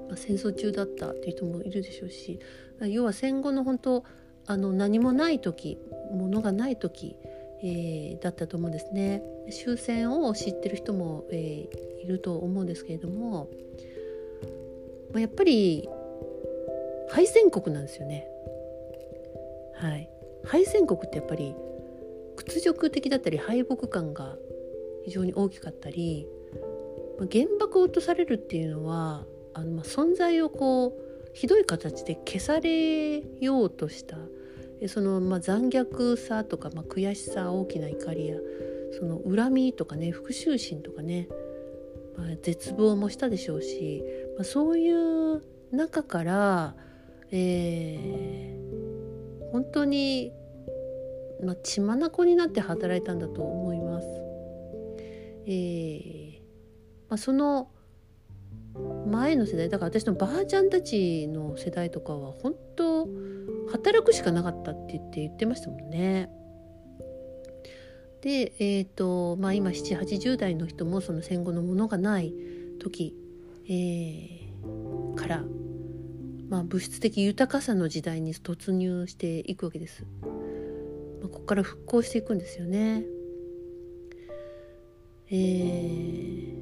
[0.08, 2.38] まあ、戦争中だったっていう人もいるでしょうし
[2.80, 4.04] 要は戦後の本当
[4.46, 5.78] あの何もない時
[6.12, 7.16] 物がない時、
[7.62, 9.22] えー、だったと思うんですね。
[9.50, 13.48] 終戦を知ってる人も、えー、いると思うんですけれども、
[15.12, 15.88] まあ、やっぱり
[17.08, 18.28] 敗戦国なんですよね。
[19.74, 20.08] はい、
[20.44, 21.54] 敗戦国ってやっぱり
[22.46, 24.36] 屈辱的だったり敗北感が
[25.04, 26.26] 非常に大きかったり、
[27.30, 34.18] 原爆を落とされるっていうのはあのま存在をこうひどい形で消されようとした
[34.88, 38.36] そのま残虐さとか、ま、悔しさ大きな怒りや
[38.98, 41.28] その恨みとかね復讐心とかね、
[42.16, 44.02] まあ、絶望もしたでしょうし、
[44.36, 46.74] まあ、そういう中から、
[47.30, 50.32] えー、本当に、
[51.42, 54.06] まあ、血眼になって働いたんだと思います。
[55.46, 56.36] えー
[57.08, 57.70] まあ、その
[59.06, 63.08] 前の世代だから私のばあちゃんたちの世代とかは本当
[63.70, 66.30] 働くしかなかったって言って言ってましたもんね。
[68.22, 72.34] で、えーとまあ、今780代の人もその戦後のものがない
[72.80, 73.14] 時、
[73.68, 75.44] えー、から、
[76.48, 80.04] まあ、物質的豊かさの時代に突入していくわけです。
[81.20, 83.04] まあ、ここから復興していくんですよね。
[85.28, 86.54] えー、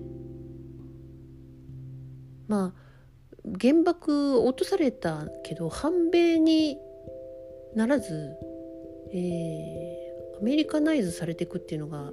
[2.49, 2.85] まあ
[3.61, 6.79] 原爆落とされたけど反米に
[7.75, 8.37] ならず、
[9.13, 12.11] えー、アメリカナイズされていくっていうのが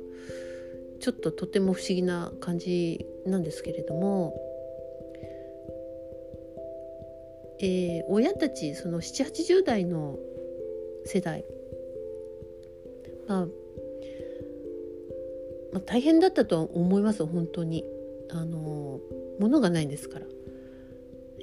[1.00, 4.36] ちょっととても不思議な感じなんですけれども、
[7.60, 10.18] えー、親たちその780代の
[11.06, 11.46] 世代、
[13.32, 13.46] まあ、
[15.74, 17.86] まあ大変だったとは思います本当に。
[18.34, 19.02] あの
[19.40, 20.26] 物がないんですから。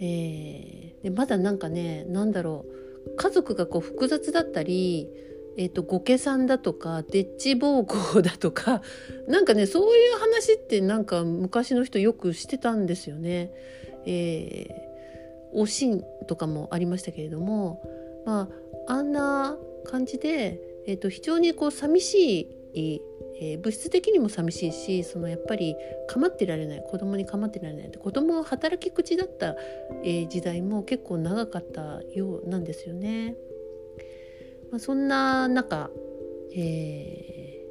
[0.01, 2.64] えー、でまだなんかね何だろ
[3.07, 5.09] う家族がこう複雑だったり、
[5.57, 8.81] えーと、とご家さんだとかでっち奉公だとか
[9.27, 13.53] なんかねそういう話ってなんか昔の人よくしてたんですよね。
[14.07, 17.83] えー、おしんとかもありましたけれども
[18.24, 18.48] ま
[18.87, 22.40] ああんな感じで、えーと非常にこう寂し
[22.74, 23.03] い
[23.40, 25.77] えー、物質的にも寂しいしそのやっぱり
[26.09, 29.55] 構ってられない子供に構ってられない子供は働き口だった、
[30.03, 33.37] えー、時代も結構長かったようなんですよね。
[34.70, 35.90] まあ、そんな中、
[36.55, 37.64] え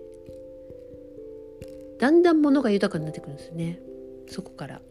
[1.98, 3.80] ー、だんだん物が豊かになってくるんですね。
[4.28, 4.82] そこから。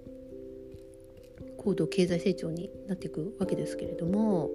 [1.56, 4.50] 高度経済成長になっていくわけですけれども、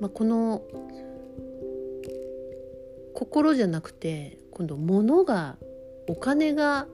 [0.00, 0.62] まあ、この
[3.14, 5.56] 心じゃなくて今度物が
[6.08, 6.86] お金が、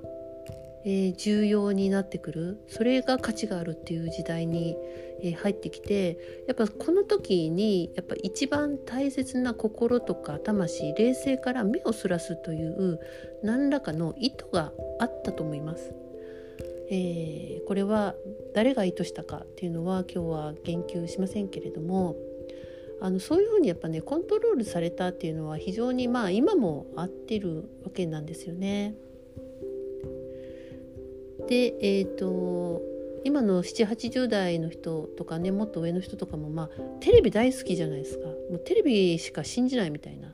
[0.86, 4.74] えー、重要になってくるそれが価値があるっていう時代に、
[5.22, 12.98] えー、入ってきてやっぱこの時にやっぱ一番大切な心とか魂冷静から目をそらすという
[13.42, 15.94] 何らかの意図があったと思います。
[16.90, 18.14] えー、これは
[18.54, 22.14] 誰が意図したかっていうのは今日は言及しませんけれども
[23.04, 28.94] あのそういうふうにやっぱねコントロールされたっていうのは非常にまあ今も合ってるわけなんですよね。
[31.46, 32.80] でえっ、ー、と
[33.22, 40.32] 今の780代の人とかねもっと上の人とかもまあテレビ大好きじゃないですかもうテレビしか信じないみたいな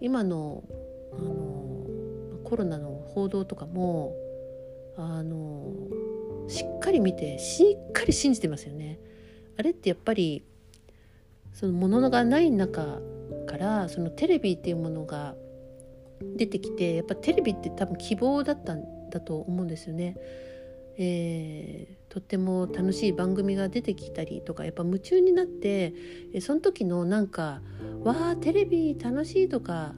[0.00, 0.64] 今の
[1.12, 1.84] あの
[2.44, 4.14] コロナの報道とかも
[4.96, 5.74] あの
[6.48, 8.98] しっかり見てしっかり信じてますよね。
[9.58, 10.42] あれってやっぱり
[11.58, 13.00] そのものがない中
[13.48, 15.34] からそのテレビっていうものが
[16.36, 20.16] 出てきてやっぱテレビって多分希望だったんだと思うんですよね。
[20.98, 25.94] えー、とっても楽しい番組が出てきたりとかやっぱ夢中になって
[26.40, 27.60] その時のなんか
[28.04, 29.96] 「わあテレビ楽しい」とか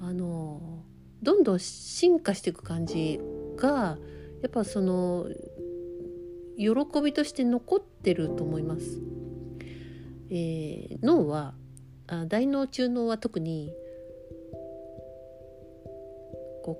[0.00, 0.82] あの
[1.22, 3.20] どんどん進化していく感じ
[3.56, 3.98] が
[4.42, 5.28] やっぱその
[6.56, 9.00] 喜びとして残ってると思います。
[10.30, 11.54] えー、脳は
[12.08, 13.72] あ大脳中脳は特に
[16.64, 16.78] こ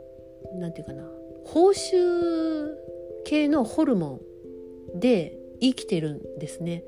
[0.55, 1.05] うなんていうかな
[1.45, 2.75] 報酬
[3.25, 4.21] 系のホルモ
[4.95, 6.85] ンで生きてるんですね。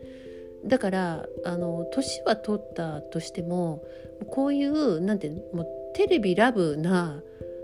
[0.65, 3.85] だからあの年は取ったとしても
[4.31, 7.23] こういうなんてもうテレビラブな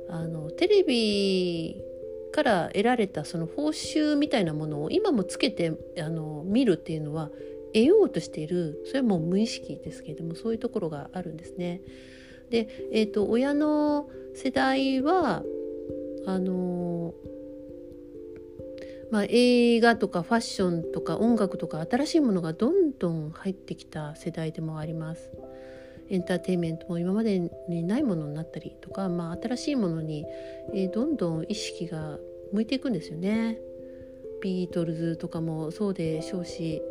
[0.08, 1.82] あのテレビ
[2.32, 7.30] から得られたその報酬みたいなものを今もつけてあの見るっていうのは
[7.74, 11.82] 得ようとしているそれはもう無意識ですけれどもそういうところがあるんですね。
[12.50, 15.42] で、えーと、親の世代は
[16.26, 17.14] あの
[19.10, 25.30] まあ、映画とかファッションとか音楽とか新しいものがどんどん入ってきた世代でもあります。
[26.10, 30.26] エンターテインメントも今までにないものになったりとか、まあ、新しいものに、
[30.74, 32.18] えー、どんどん意識が
[32.52, 33.58] 向いていくんですよね。
[34.42, 36.82] ビートルズとかもそうでしょうし、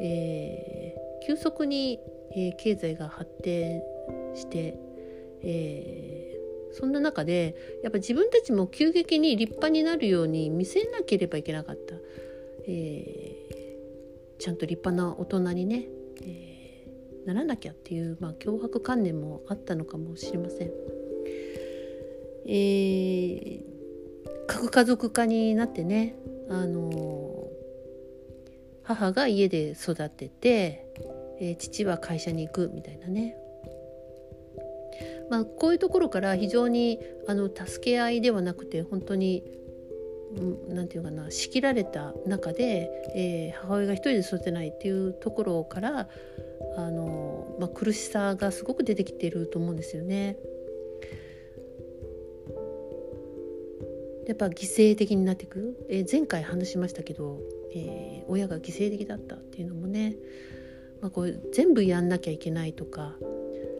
[0.00, 2.00] えー、急速に、
[2.34, 3.82] えー、経済が発展
[4.34, 4.78] して、
[5.42, 11.94] えー、そんな中でやっぱ自分たちも急激に立派になるように見せなければいけなかった、
[12.66, 15.84] えー、ちゃんと立派な大人にね、
[16.22, 20.72] えー、ならなきゃっていう、まあ、脅迫観念もあったのかもしれません。
[22.44, 23.62] えー、
[24.48, 26.16] 核家族化になってね
[26.50, 27.31] あの
[28.82, 30.86] 母が家で育てて、
[31.40, 33.36] えー、父は会社に行くみたいなね
[35.30, 39.42] まあ、こういうところから非常にあの助け合いではなくて本当に
[40.68, 46.08] 何て言うかな仕切られた中で、えー、母親が一人で育てないっていうところから
[46.76, 50.36] あの、まあ、苦しさがすごく出てきていると思うんですよね。
[54.26, 57.40] やっぱ犠牲的になっていく、えー、前回話しましたけど、
[57.74, 60.16] えー、親が犠牲的だったっていうのもね、
[61.00, 63.16] まあ、こう全部やんなきゃいけないとか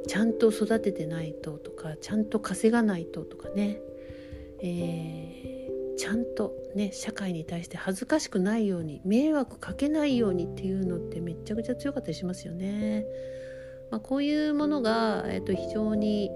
[0.06, 3.80] ちゃんと育ててないととかちゃんと稼がないととかね、
[4.60, 13.04] えー、ちゃんとね社会に対して恥ずかしくないように迷惑かけないようにっていうのってめちゃくちゃ強かったりしますよね。
[13.90, 16.30] まあ、こういうものが、えー、と非常に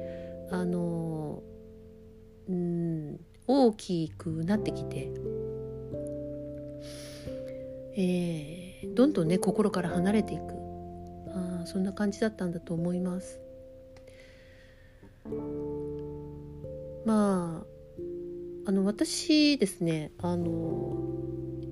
[0.51, 1.43] あの
[2.49, 5.11] うん大きくなってきて、
[7.97, 10.43] えー、どんどんね心から離れていく
[11.35, 13.41] あそんな感じだったんだと思います。
[17.05, 17.67] まあ
[18.69, 20.97] あの私ですねあの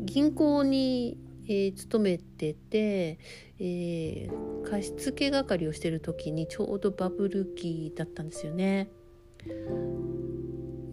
[0.00, 3.18] 銀行に、えー、勤めてて、
[3.58, 8.90] えー、貸付係をしてる時にちょうどバブル期だったんですよね。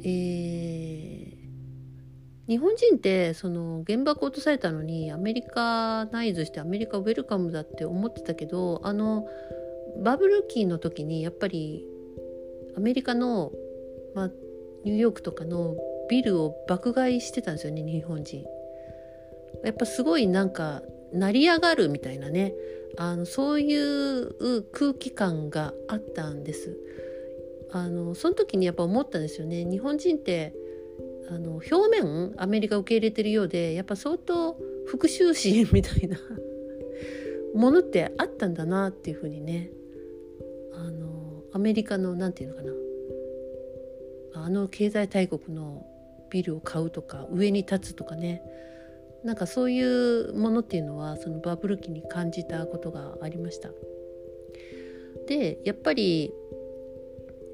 [0.03, 0.80] えー、
[2.51, 9.25] 日本人ってその原爆落とされたのにアメリカナイズしてアメリカウェルカムだって思ってたけどあの
[10.03, 11.87] バブル期の時にやっぱり
[12.75, 13.53] アメリカの、
[14.13, 14.31] まあ、
[14.83, 15.77] ニューヨークとかの
[16.09, 18.43] ビルを爆買いしてたんですよね日本人。
[19.63, 20.81] やっぱすごいなんか
[21.13, 22.53] 成り上がるみたいなね
[22.97, 26.77] あのそういう空気感があったんです。
[27.71, 30.53] あのその時にやっぱ思ったんですよね日本人って
[31.31, 36.17] あの表面アメリカ受け入れてるようでやっぱ相当復讐心みたいな
[37.55, 39.69] ものってあったんだなっていうふうにね
[40.73, 42.73] あのアメリカの何て言うのかな。
[44.43, 45.85] あの経済大国の
[46.29, 48.41] ビルを買うとか上に立つとかね。
[49.23, 53.69] なんかそういうものっていうのはそのバブル期に感じたことがありました。
[55.27, 56.33] でやっぱり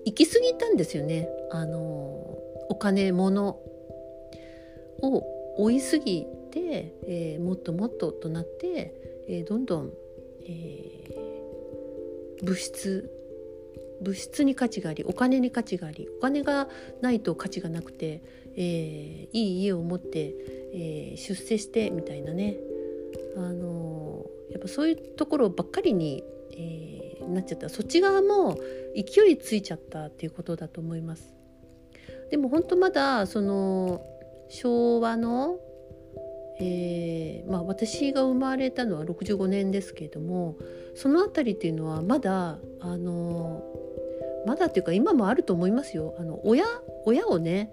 [0.06, 1.30] 行き過ぎたんですよね。
[1.52, 1.80] あの
[2.70, 3.60] お金物
[5.02, 5.24] を
[5.58, 8.94] 追いすぎて、えー、もっともっととなって、
[9.28, 9.92] えー、どんどん、
[10.46, 13.12] えー、物質
[14.02, 16.68] 物質に価値がありお金に価値がありお金が
[17.02, 18.22] ないと価値がなくて、
[18.56, 20.36] えー、いい家を持って、
[20.74, 22.58] えー、出世してみたいなね、
[23.36, 28.60] あのー、やっぱそういうところばっかりに、えー、なっちゃったそっち側も
[28.96, 31.34] 勢いついちゃったっていうことだと思います。
[32.30, 34.02] でも本当まだその
[34.50, 35.60] 昭和の
[36.60, 40.58] えーまあ、私が生まれたのは65年ですけれども
[40.96, 43.64] その辺りっていうのはまだあの
[44.46, 46.16] まだっていうか今もあると思いますよ。
[46.18, 46.66] あの親
[47.06, 47.72] 親をね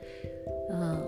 [0.70, 1.02] あ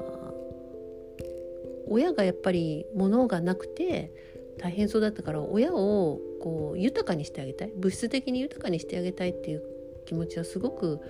[1.88, 4.12] 親がやっぱり物がなくて
[4.58, 9.62] 大変そうだったから親をこう豊かにしてあげたい物質的に豊かにしてあげたいっていう
[10.06, 11.00] 気持ちはすごく、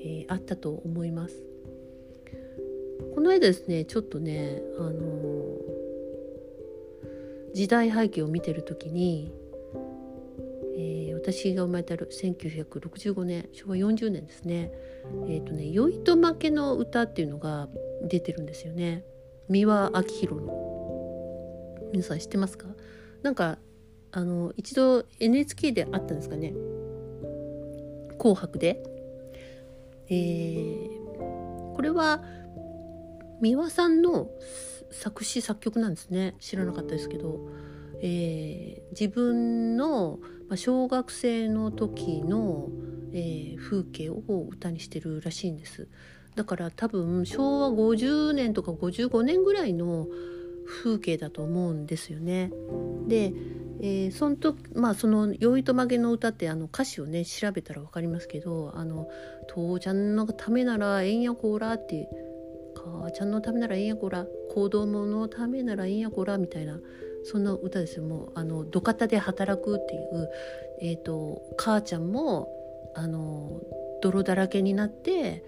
[0.00, 1.51] えー、あったと思います。
[3.14, 4.92] この間ですねちょっとねあの、
[7.54, 9.32] 時代背景を見てる時に
[11.22, 14.72] 私が生まれた1965年昭和40年ですね。
[15.28, 17.68] えっ、ー、とね「酔いと負けの歌」っていうのが
[18.02, 19.04] 出てるんですよね。
[19.48, 20.72] 三輪明宏の。
[21.92, 22.66] 皆さん知ってますか？
[23.22, 23.58] なんか
[24.10, 26.52] あの一度 NHK であったんですかね
[28.18, 28.82] 「紅白で」
[30.10, 32.24] えー、これは
[33.42, 34.30] 三輪さんの
[34.90, 37.48] 作詞作曲なんですね知らなかったですけど、
[38.00, 40.18] えー、自分の
[40.52, 42.68] まあ、小学生の時の、
[43.14, 44.20] えー、風景を
[44.50, 45.88] 歌にしてるらしいんです。
[46.34, 50.08] だから多分昭和50年とか55年ぐらいの
[50.66, 52.52] 風景だと思うんですよね。
[53.08, 53.32] で、
[53.80, 59.08] えー、その時まあその「酔いとまげの歌」ってあの歌詞をね調べたら分かりますけど「あの
[59.48, 62.10] 父ちゃんのためならえんやこら」って
[62.84, 66.80] 「母ちゃんのためならえんやこら」「子供のためならえんやこら」みたいな
[67.24, 70.28] そんな歌ですよもうあの土方で働くっていう、
[70.80, 72.48] えーと、母ちゃんも
[72.94, 73.60] あの
[74.02, 75.44] 泥だらけになって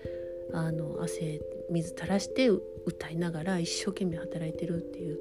[0.52, 5.18] あの汗水垂らして歌いながら一生懸命働いてるっていう。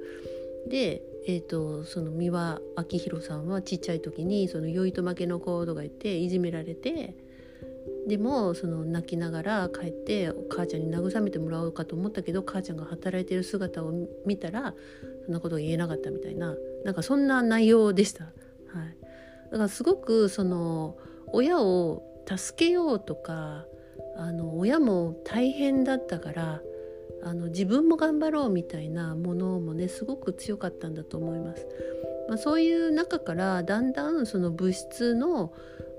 [0.68, 7.14] で、えーと、その三輪明宏さんはちっちゃい時にその酔いと負けの子とか言っていじめられて
[8.06, 13.92] でもその泣きながら帰ってお母ちゃんに慰めてもらおうかと思ったけど母ちゃんが働いてる姿を
[14.26, 14.74] 見たら
[15.24, 18.24] そんなことが言えなかったみたいななんかそんな内容でした。
[18.24, 18.32] はい、
[19.50, 20.96] だからすごくその
[21.32, 23.64] 親を助けようとか
[24.16, 26.60] あの親も大変だったから
[27.22, 31.66] あの自分も頑張ろうみたいなものもねすごく強かったんだと思います。
[32.28, 35.52] まあ、そういう中からだんだんその物質の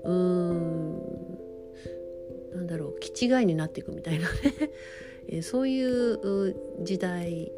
[0.04, 1.38] うーん
[2.56, 4.36] なんだろう気違いになっていくみたいなね。
[5.28, 7.52] えそういう時代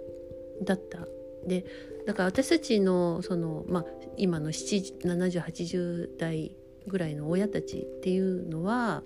[0.63, 1.07] だった。
[1.47, 1.65] で
[2.07, 3.87] だから私たちのその、まあ、
[4.17, 9.03] 今の7080代ぐらいの親たちっていうのは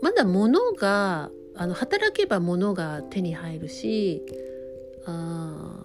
[0.00, 4.22] まだ物があの働けば物が手に入るし
[5.06, 5.84] あ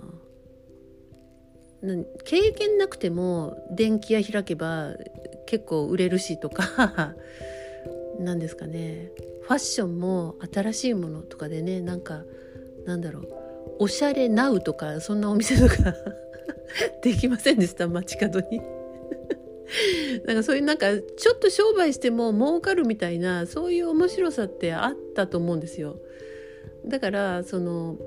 [2.24, 4.94] 経験なくても電気屋開けば
[5.46, 7.16] 結構売れるしとか
[8.20, 9.12] 何ですかね
[9.44, 12.24] ファッションも新しいものとかでねなんか
[12.86, 13.28] なんだろう
[13.80, 15.94] おしゃれナウとかそんなお店とか
[17.02, 17.88] できませんでした？
[17.88, 18.62] 街角に
[20.26, 26.00] なんかそういうなんかちょっと商売しても儲かるみたいなそういう面白さってあったと思うんですよ。
[26.86, 27.98] だからその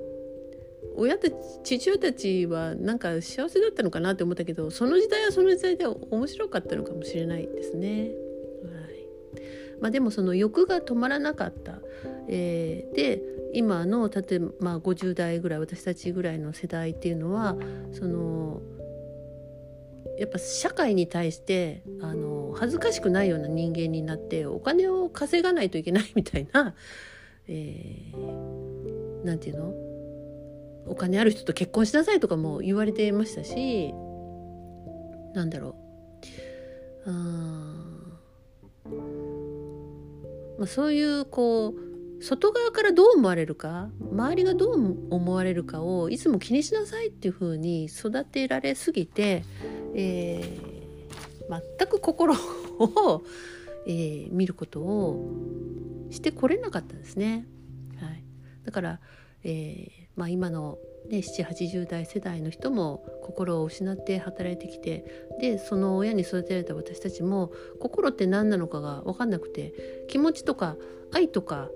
[0.96, 1.34] 親たち
[1.78, 8.12] 父親たちはなんか幸せだったのかなって思ったけどその時代はその時代で面白かったのかもしれないですね。
[9.80, 11.78] まあ、でもその欲が止まらなかった。
[12.28, 13.22] えー、で
[13.54, 17.56] 今の例えば、ま、50代ぐらい私たちぐらいの世代っていうのは
[17.92, 18.60] その
[20.18, 26.74] やっぱ社会に対してあの恥ずかしくないような人間になってお金を稼がないといけないみたいな、
[27.46, 29.72] えー、ていうの？
[30.86, 33.92] お金ある人と結婚しなさいとかも言われてましたし
[35.34, 35.76] なんだろ
[37.06, 37.10] う。
[37.10, 37.88] あ、
[40.58, 49.44] まあ、そういうこう外側からどう思われるか周りがどう思われるかをいつも気にしなさいっていうふうに育てられすぎて、
[49.94, 53.22] えー、全く心を、
[53.86, 55.32] えー、見ることを
[56.10, 57.46] してこれなかったんですね。
[58.00, 58.24] はい、
[58.64, 59.00] だから、
[59.44, 65.04] えーまあ、今の、ね、780代世代の人も心を失って働いてきて
[65.40, 69.72] でその親に育てられた私たちも心って何なのかが分かんなくて
[70.08, 70.76] 気持ちとか
[71.12, 71.70] 愛とか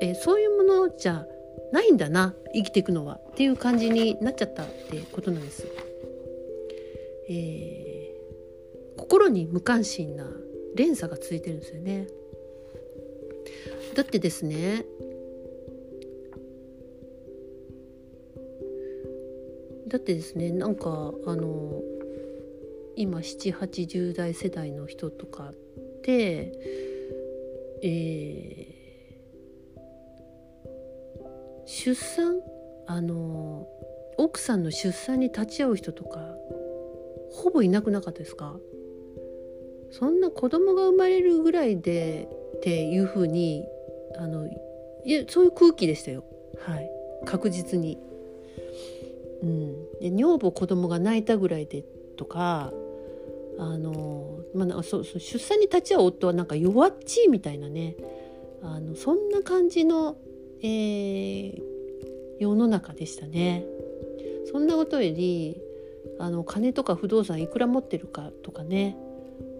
[0.00, 1.26] え、そういうものじゃ
[1.72, 5.66] ないんだな生きていくのはっていう感じになっちゃったってことなんです。
[7.28, 10.26] えー、心に無関心な
[10.74, 12.06] 連鎖が続いてるんですよね。
[13.94, 14.84] だってですね
[19.88, 21.82] だってですねなんかあの
[22.96, 25.54] 今780代世代の人とかっ
[26.02, 26.52] て
[27.82, 28.84] えー
[31.66, 32.40] 出産？
[32.86, 33.66] あの
[34.18, 36.20] 奥さんの出産に立ち会う人とか
[37.32, 38.56] ほぼいなくなかったですか？
[39.90, 43.64] そんな子供が生まれるぐらいでっていうふうに
[44.18, 44.46] あの
[45.04, 46.24] いやそういう空気でしたよ。
[46.58, 46.90] はい。
[47.24, 47.98] 確実に。
[49.44, 51.84] うん、で女房子供が泣いたぐらいで
[52.16, 52.72] とか
[53.58, 57.96] あの、まあ、そそ出産に立ち会う夫はなんか弱っちいみたいなね。
[58.62, 60.16] あのそんな感じの
[60.62, 61.62] えー、
[62.38, 63.64] 世の中でしたね。
[64.50, 65.60] そんなことより
[66.18, 68.96] あの金とか不動産いくら持ってるかとかね。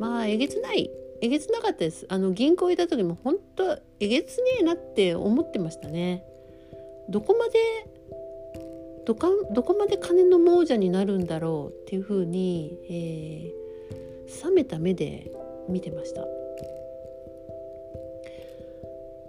[0.01, 2.07] まあえげつないえげつなかったです。
[2.09, 6.25] あの銀行いた時も本当えげつねえなって思ってましたね。
[7.11, 7.59] どこまで
[9.05, 15.31] どかどこまで金の亡者になるんだろうっていうふうに、えー、冷めた目で
[15.69, 16.27] 見てました。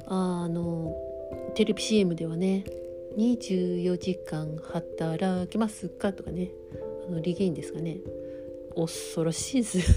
[0.08, 0.96] あの
[1.56, 2.64] テレビ CM ではね
[3.18, 6.52] 24時間働きますかとかね
[7.08, 7.98] あのリゲインですかね。
[8.76, 9.80] 恐ろしいです。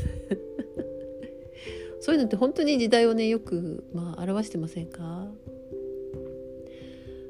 [2.01, 5.29] そういうのって本当に時代をねよく、まあ、表してませんか？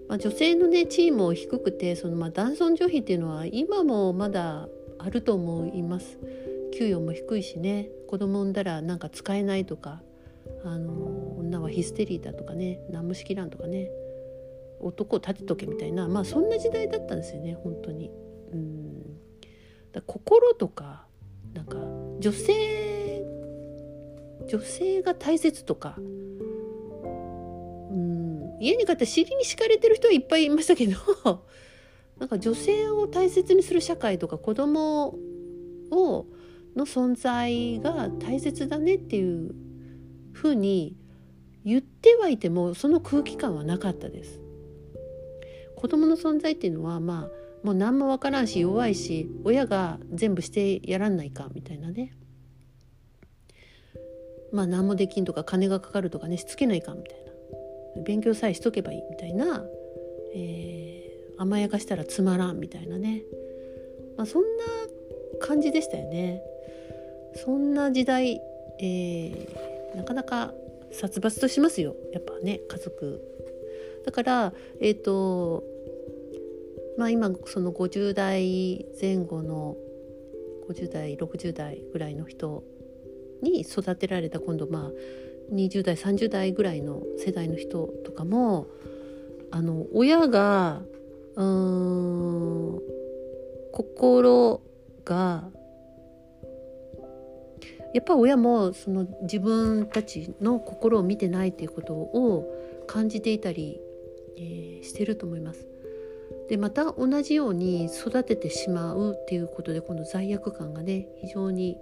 [0.09, 6.19] まあ、女性のね地位も低くてそのまあ男尊女卑っていうのは今もまだあると思います。
[6.73, 10.03] 給与も低いしね子供産んだらなんか使えないとか
[10.65, 13.89] あの女はヒステリーだとかね何もしきらんとかね
[14.81, 18.11] 男を立てとけみたいなまあそんな時代だったんですよね本当に。
[18.53, 19.19] うん
[19.93, 21.07] だ心とか
[21.55, 21.79] なんか
[22.21, 23.25] 女性
[24.47, 25.99] 女性が大切とか
[28.61, 30.97] 家に帰ったら尻に敷かれてる人はいっぱいいましたけど
[32.19, 35.15] なんか女性を大切にする社会とか子供
[35.91, 36.27] を
[36.77, 39.55] の存在が大切だねっていう
[40.33, 40.97] ふうに
[41.65, 44.41] 言ってはいてもその空気感はなかったです。
[45.77, 52.17] 子供の存在っていうのはまあもう何も分からんし弱いし親が全部してやらんないかみたいなね
[54.53, 57.18] まあ何もできんとか金がかかるとかねしつけないかみたいな
[58.05, 59.65] 勉強さえしとけばいいみたいな、
[60.35, 63.23] えー、甘やかしたらつまらんみたいなね、
[64.17, 64.49] まあ、そんな
[65.41, 66.43] 感じでしたよね。
[67.35, 68.41] そんな時代、
[68.81, 70.53] えー、なかなか
[70.91, 71.95] 殺伐としますよ。
[72.13, 73.21] やっぱね家族。
[74.05, 75.65] だからえっ、ー、と
[76.97, 79.77] まあ今その50代前後の
[80.69, 82.65] 50代60代ぐらいの人
[83.43, 84.91] に育てられた今度まあ
[85.53, 88.67] 20代30代ぐらいの世代の人とかも
[89.51, 90.83] あの親が
[91.37, 92.81] うーん
[93.73, 94.61] 心
[95.05, 95.49] が
[97.95, 103.81] やっぱ親もその自分たちの心を見てないっていうことを感じていたり、
[104.37, 105.67] えー、してると思います。
[106.49, 111.79] でまた同じように育ててしまうっていうことでこの罪悪感がね非常に、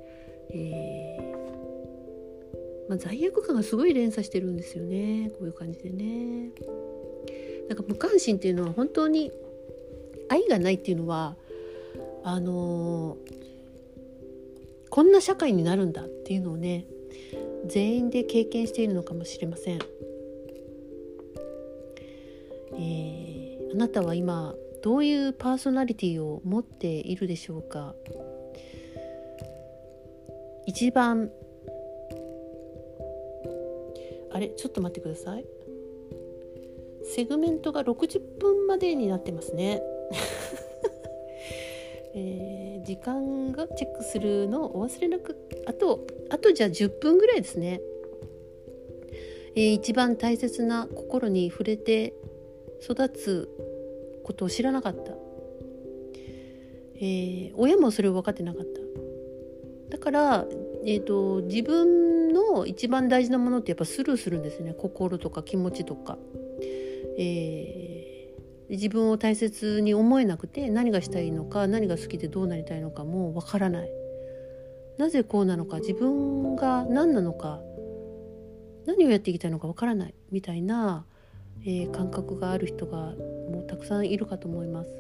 [0.50, 1.55] えー、
[2.89, 6.51] まあ、罪悪感がすごい連鎖してるんですよねこういう感じでね。
[7.68, 9.32] なんか無関心っていうのは本当に
[10.28, 11.37] 愛がないっていうのは
[12.22, 13.47] あのー
[14.97, 16.87] こんな社会になるんだっていうのをね
[17.66, 19.78] 全員で経験しているのかもしれません。
[22.78, 27.95] えー、あなたは今どういうパーソナリティを持っているでしょうか
[30.66, 31.30] 一番
[34.37, 35.47] あれちょっと待ってください。
[37.05, 39.82] セグメントが60分までになってますね。
[42.12, 47.80] えー、時間がチェックするのをお忘れなくあとあとじゃあ10分ぐらいですね、
[49.55, 52.12] えー、一番大切な心に触れて
[52.82, 53.49] 育つ
[54.22, 55.12] ことを知らなかった、
[56.97, 58.80] えー、親もそれを分かってなかった。
[59.97, 60.47] だから、
[60.87, 64.74] えーと、自分の一番大事なものってやっぱスルーするんですね。
[64.78, 66.16] 心とか気持ちとか、
[67.18, 67.97] えー
[68.68, 73.91] 自分を大切に思えなくて何がしたいのか何が好きでどうなりたいのかもわからない。
[74.99, 77.61] なぜこうなのか自分が何なのか
[78.87, 80.14] 何をやっていきたいのかわからない。
[80.30, 81.07] みたいな、
[81.62, 83.12] えー、感覚がある人が
[83.51, 84.91] もうたくさんいるかと思います。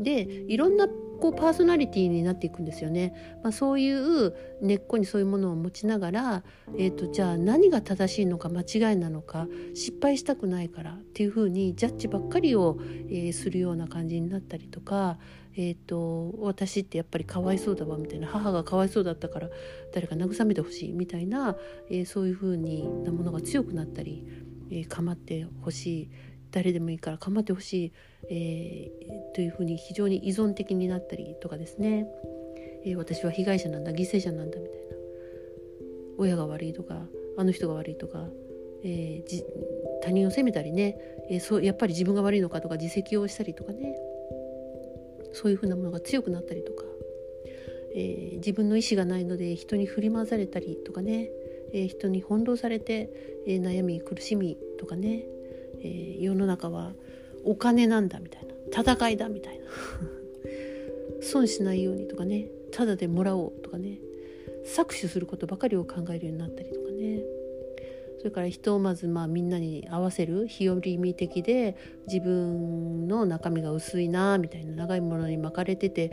[0.00, 0.88] でいろんな
[1.22, 3.14] こうパーソナリティになっていくんですよね。
[3.44, 6.42] まあ、そういう根っこにそういうものを持ちながら、
[6.76, 12.76] えーと、じゃあ何が正しいのか間違いなのか失敗したくないからっていうふうにジャッジばっかりを、
[13.08, 15.20] えー、するような感じになったりとか、
[15.54, 19.48] えーと、私ってやっぱりかわいそうだわみたいな母がかわいそうだったから
[19.94, 21.56] 誰か慰めてほしいみたいな、
[21.88, 24.26] えー、そういうふうになものが強くなったり、
[24.72, 26.10] えー、構ってほしい
[26.52, 27.92] 誰でもいいから構ってほしい、
[28.30, 32.06] えー、というふうに非常に依存的になったりとかですね、
[32.84, 34.96] えー、私は被害者なんだ犠牲者なんだみたいな。
[36.18, 38.28] 親が悪いとかあの人が悪いとか、
[38.84, 39.42] えー、
[40.02, 40.96] 他人を責めたりね、
[41.30, 43.96] えそうやっぱり自分が悪いのかとか自責をしたりとかね。
[45.32, 46.84] そういうふうなものが強くなったりとか、
[47.94, 51.30] え自分の意思がないので人に振り回されたりとかね、
[51.72, 53.08] え人に翻弄されて、
[53.46, 55.24] え悩み苦しみとかね。
[55.82, 56.92] えー、世の中は
[57.44, 59.64] お金なんだみたいな戦いだみたいな。
[61.20, 64.00] 損しないようにとかねただでもらおうとかね
[64.64, 67.22] 搾取することばかりを考えるようになったりとかね。
[68.18, 71.74] それから人をまずまあみんなに合わせる日和見的で
[72.06, 76.12] 自分の中身が薄いなみたいな長いものに巻かれてて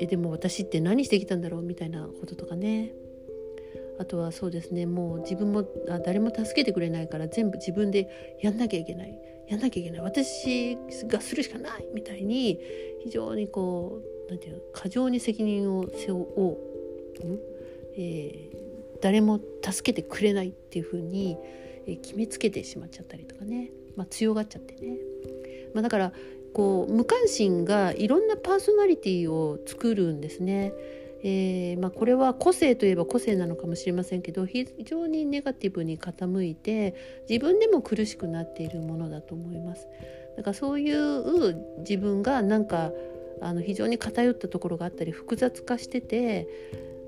[0.00, 2.92] えでも私って何してきたんだろうみたいなこととかね。
[3.98, 9.18] あとはそうですねもう自分もあ誰も助けてくれないから全部自分でやんなきゃいけない。
[9.48, 10.00] やんなきゃいけない。
[10.00, 10.76] 私
[11.06, 12.60] がするしかないみたいに
[13.02, 16.56] 非常にこう何て言うの過剰に責任を背負う、
[17.24, 17.40] うん？
[17.96, 21.36] えー、誰も助けてくれないっていうふうに、
[21.86, 24.98] えー、決めつけてしまっちゃったりとかね、まあ、強がっちゃってね。
[25.74, 26.12] まあ、だから
[26.52, 30.72] こう無関心がいろんなパーソナリティを作るんですね。
[31.24, 36.94] えーまあ、これは個性といえば個性なのかもしれませんけど非常にネガティブに傾いて
[37.28, 39.88] 自分でも苦しくなっているものだと思います。
[40.36, 42.92] だからそういう自分がなんか
[43.40, 46.46] あの非常に偏ったところがあったり複雑化してて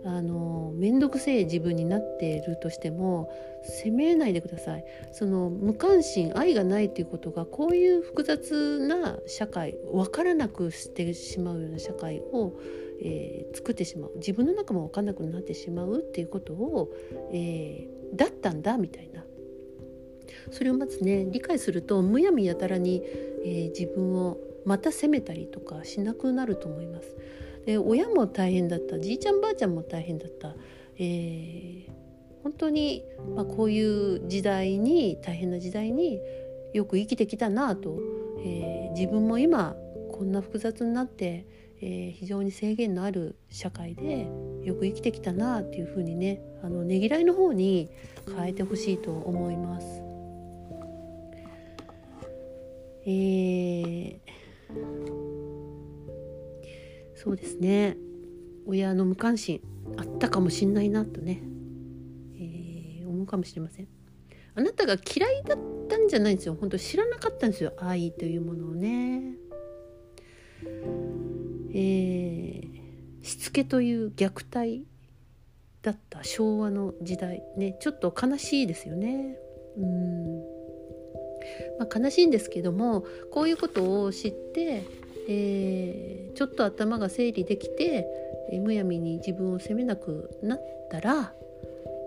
[0.04, 3.30] あの面倒くせえ自分になっているとしても
[3.62, 12.54] 責めないでくださいその無関心愛がないということがこういう複雑な社会分からなくしてしまうような社会を、
[13.02, 14.12] えー、作ってしまう。
[14.16, 16.92] 自分の中も分かんなくなってしまうっていうことを、
[17.32, 19.24] えー、だったんだみたいな。
[20.50, 23.02] それをまずね理解するとむやみやたらに、
[23.44, 27.16] えー、自分をまた責めたりとかしなくなると思います。
[27.66, 28.98] で親も大変だった。
[28.98, 30.54] じいちゃんばあちゃんも大変だった、
[30.98, 31.90] えー、
[32.42, 36.20] 本当に、まあ、こういう時代に大変な時代に
[36.72, 37.98] よく生きてきたなと、
[38.40, 39.76] えー、自分も今
[40.12, 41.46] こんな複雑になって、
[41.82, 44.28] えー、非常に制限のある社会で
[44.62, 47.88] よく生きてきたなっていうふうにねあのねぎらいの方に
[48.36, 49.86] 変えてほしいと思います。
[53.06, 54.20] えー
[57.22, 57.98] そうですね。
[58.64, 59.60] 親の無関心
[59.98, 61.42] あったかもしんないなとね、
[62.34, 63.88] えー、思うかもしれません。
[64.54, 66.56] あなたが嫌いだったんじゃないんですよ。
[66.58, 67.74] 本当知らなかったんですよ。
[67.76, 69.34] 愛というものをね。
[71.74, 74.84] えー、しつけという虐待
[75.82, 77.76] だった昭和の時代ね。
[77.80, 79.36] ちょっと悲しいですよね。
[79.78, 80.38] うん。
[81.78, 84.82] まあ、悲しいんですけどもこういうことを知って
[85.32, 88.06] えー、ちょっと頭が整理できて、
[88.50, 90.60] えー、むやみに自分を責めなくなっ
[90.90, 91.32] たら、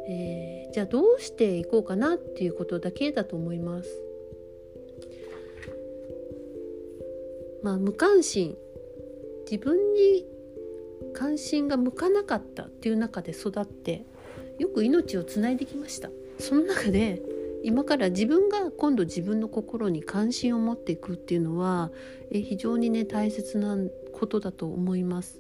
[0.09, 3.89] えー、じゃあどうしていこうかなっていうことだけだと思います。
[7.63, 8.57] まあ、無関心。
[9.53, 10.25] 自分に
[11.13, 14.03] 関心が向かなかったっていう中で育って
[14.57, 16.09] よく命をつないできました。
[16.39, 17.21] その中で
[17.63, 21.91] 今から自分が今度自分の心に関心を持っていくっていうのは
[22.31, 23.77] え非常にね大切な
[24.11, 25.39] ことだと思います。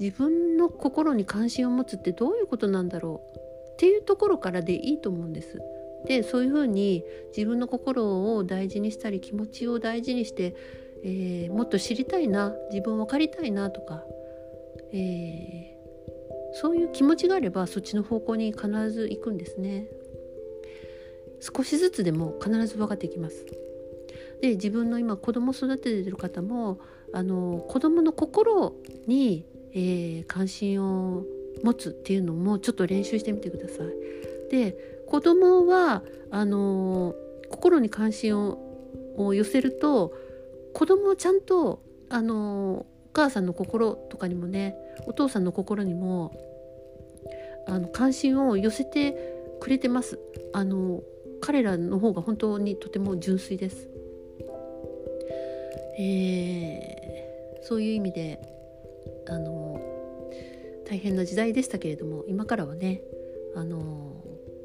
[0.00, 3.38] 自分の心に関心を持つってどういうことなんだろう
[3.74, 5.62] っていうところからでいいと思うんです。
[6.06, 7.04] でそういうふうに
[7.36, 10.56] 自分の心を大事にしたり気持ちを大事にして、
[11.08, 14.02] えー、もっと知りたいな自分を分かりたいなとか、
[14.92, 19.86] えー、そういう気持ちがあればそっちの方向に必ず行くんですね。
[21.40, 23.46] 少しずつでも必ず分かってきます。
[24.40, 26.80] で自分の今子供育ててる方も
[27.12, 28.74] あの子供の心
[29.06, 31.24] に、えー、関心を
[31.62, 34.50] 持つっていうのもちょっと練習してみてください。
[34.50, 34.76] で
[35.06, 36.02] 子供は
[36.32, 37.14] あの
[37.48, 38.36] 心に関心
[39.16, 40.25] を寄せると
[40.76, 46.38] 子供はちゃんとあのお母さんの心とかにもねお父さんの心にも
[47.66, 49.16] あの関心を寄せて
[49.58, 50.18] くれてます。
[50.52, 51.02] あの
[51.40, 53.88] 彼らの方が本当にとても純粋です。
[55.98, 58.42] えー、そういう意味で
[59.30, 59.80] あの
[60.86, 63.00] 大変な時代でしたけれども今からはね
[63.54, 64.22] あの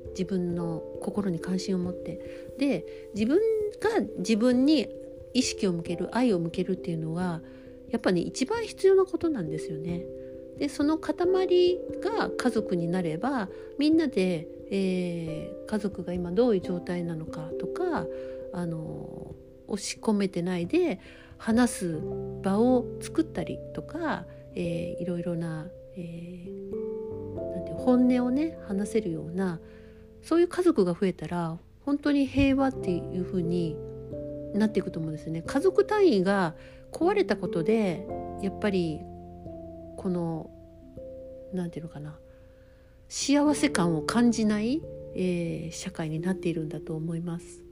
[0.09, 3.39] 自分の心に関心を持ってで自分
[3.79, 4.89] が自分に
[5.33, 7.41] 意識を向ける愛を向けるっていうのは
[7.89, 10.05] やっぱり、ね、一番必要なことなんですよね。
[10.57, 11.15] でその塊
[12.01, 18.07] が家族になればみんなでえー、家族が今どういう状態なのかとか
[18.53, 19.35] あの
[19.67, 20.99] 押し込めてないで
[21.37, 22.01] 話す
[22.41, 24.25] 場を作ったりとか、
[24.55, 25.67] えー、いろいろな,、
[25.97, 29.59] えー、なんて本音をね話せるような
[30.23, 33.75] そういう家族が増えたら本当に平和っていう風に
[34.53, 35.41] なっていくと思うんですね。
[35.41, 36.55] 家族単位が
[36.91, 38.07] 壊れたことで
[38.41, 38.99] やっぱり
[39.97, 40.49] この
[41.53, 42.17] 何て言うのかな
[43.07, 44.81] 幸せ感を感じない、
[45.15, 47.63] えー、社会になっているんだと思います。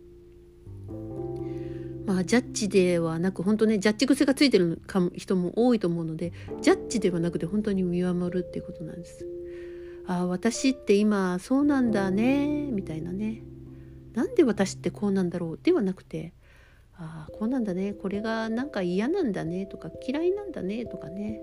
[2.05, 4.81] まあ、ジャッジではなく本当ねジャッジ癖がついてる
[5.15, 9.27] 人も多いと思うのでジャッジではなくて本当に見守るっていうことなんです。
[10.07, 13.43] ああ私って今そうなんだねみたいなね
[14.15, 15.59] なんで私ってこうなんだろう？
[15.61, 16.33] ではなくて
[17.01, 17.93] ああこうなんだね。
[17.93, 19.65] これがなんか嫌なんだね。
[19.65, 20.85] とか嫌いなんだね。
[20.85, 21.41] とかね。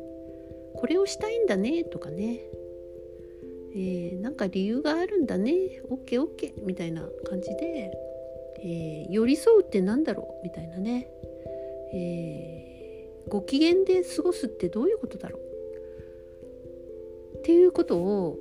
[0.74, 1.84] これをしたいんだね。
[1.84, 2.40] とかね。
[3.74, 5.52] えー、なんか理由があるんだね。
[5.88, 7.92] OKOK みたいな感じで、
[8.62, 10.44] えー、寄り添うって何だろう。
[10.44, 11.08] みたいなね、
[11.94, 17.38] えー、ご機嫌で過ごすってどういうことだろう。
[17.38, 18.38] っていうことを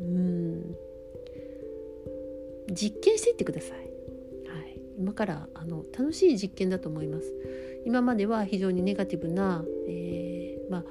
[0.00, 0.76] うん
[2.70, 3.87] 実験していってください。
[4.98, 7.32] 今からあの楽しい実験だと思います。
[7.86, 10.84] 今までは非常にネガティブな、えー、まあ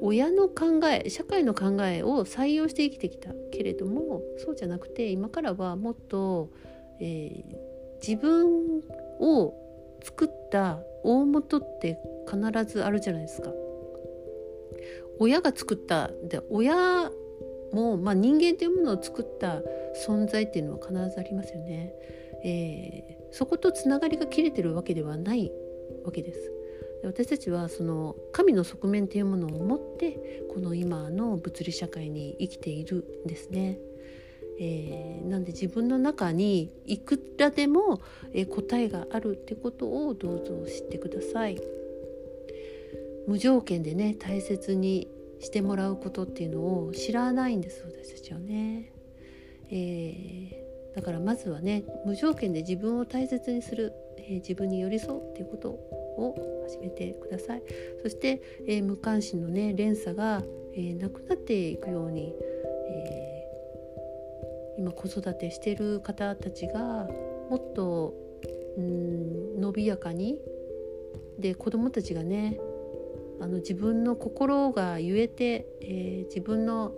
[0.00, 6.50] 親の考え社会の考えを採用して生きてきたけれどもそうじゃなくて今からはもっと、
[7.00, 8.82] えー、自分
[9.20, 9.54] を
[10.02, 11.98] 作った大元って
[12.30, 13.52] 必ずあるじゃないですか。
[15.18, 17.10] 親が作ったで親
[17.72, 19.62] も、まあ、人間というものを作った
[20.06, 21.94] 存在っていうのは必ずありますよね。
[22.46, 25.50] えー、そことつながりが切れてるわけではない
[26.04, 26.52] わけです。
[27.02, 33.78] 私たちはその神の側面というものを持ってこの今の物理社会に生きているんですね。
[34.58, 38.00] えー、なんで自分の中にいくらでも、
[38.32, 41.60] え、答えがあるってことをどうぞ知ってください。
[43.26, 45.08] 無条件でね大切に
[45.40, 48.92] してもらうことっていうのを知らないんです私たちはね。
[49.68, 50.65] えー、
[50.96, 56.34] だからまずはね無条件で自分を大切にする、えー、自分に寄り添うっていうことを
[56.66, 57.62] 始めてください。
[58.02, 60.42] そして、えー、無関心のね連鎖が、
[60.72, 62.34] えー、なくなっていくように、
[62.88, 63.44] え、
[64.78, 67.06] 今子育てしてる方たちが
[67.50, 68.14] もっと
[68.78, 70.38] うん伸びやかに
[71.38, 72.58] で子どもたちがね
[73.38, 76.94] あの自分の心が言えて、え、自分の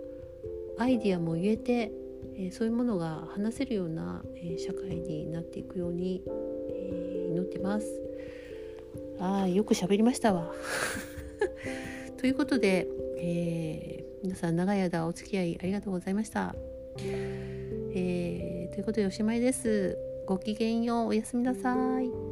[0.77, 1.91] アイディアも言えて、
[2.39, 6.23] えー、そういうものが話せるような、えー、社会になっていくように、
[6.69, 7.85] え祈ってます。
[9.19, 10.53] ああよく喋りましたわ。
[12.17, 12.87] ということで、
[13.17, 16.55] え皆さん長い間お付き合いありがとうございました。
[17.93, 19.97] えーということでおしまいです。
[20.25, 22.28] ごきげんようおやすみなさい。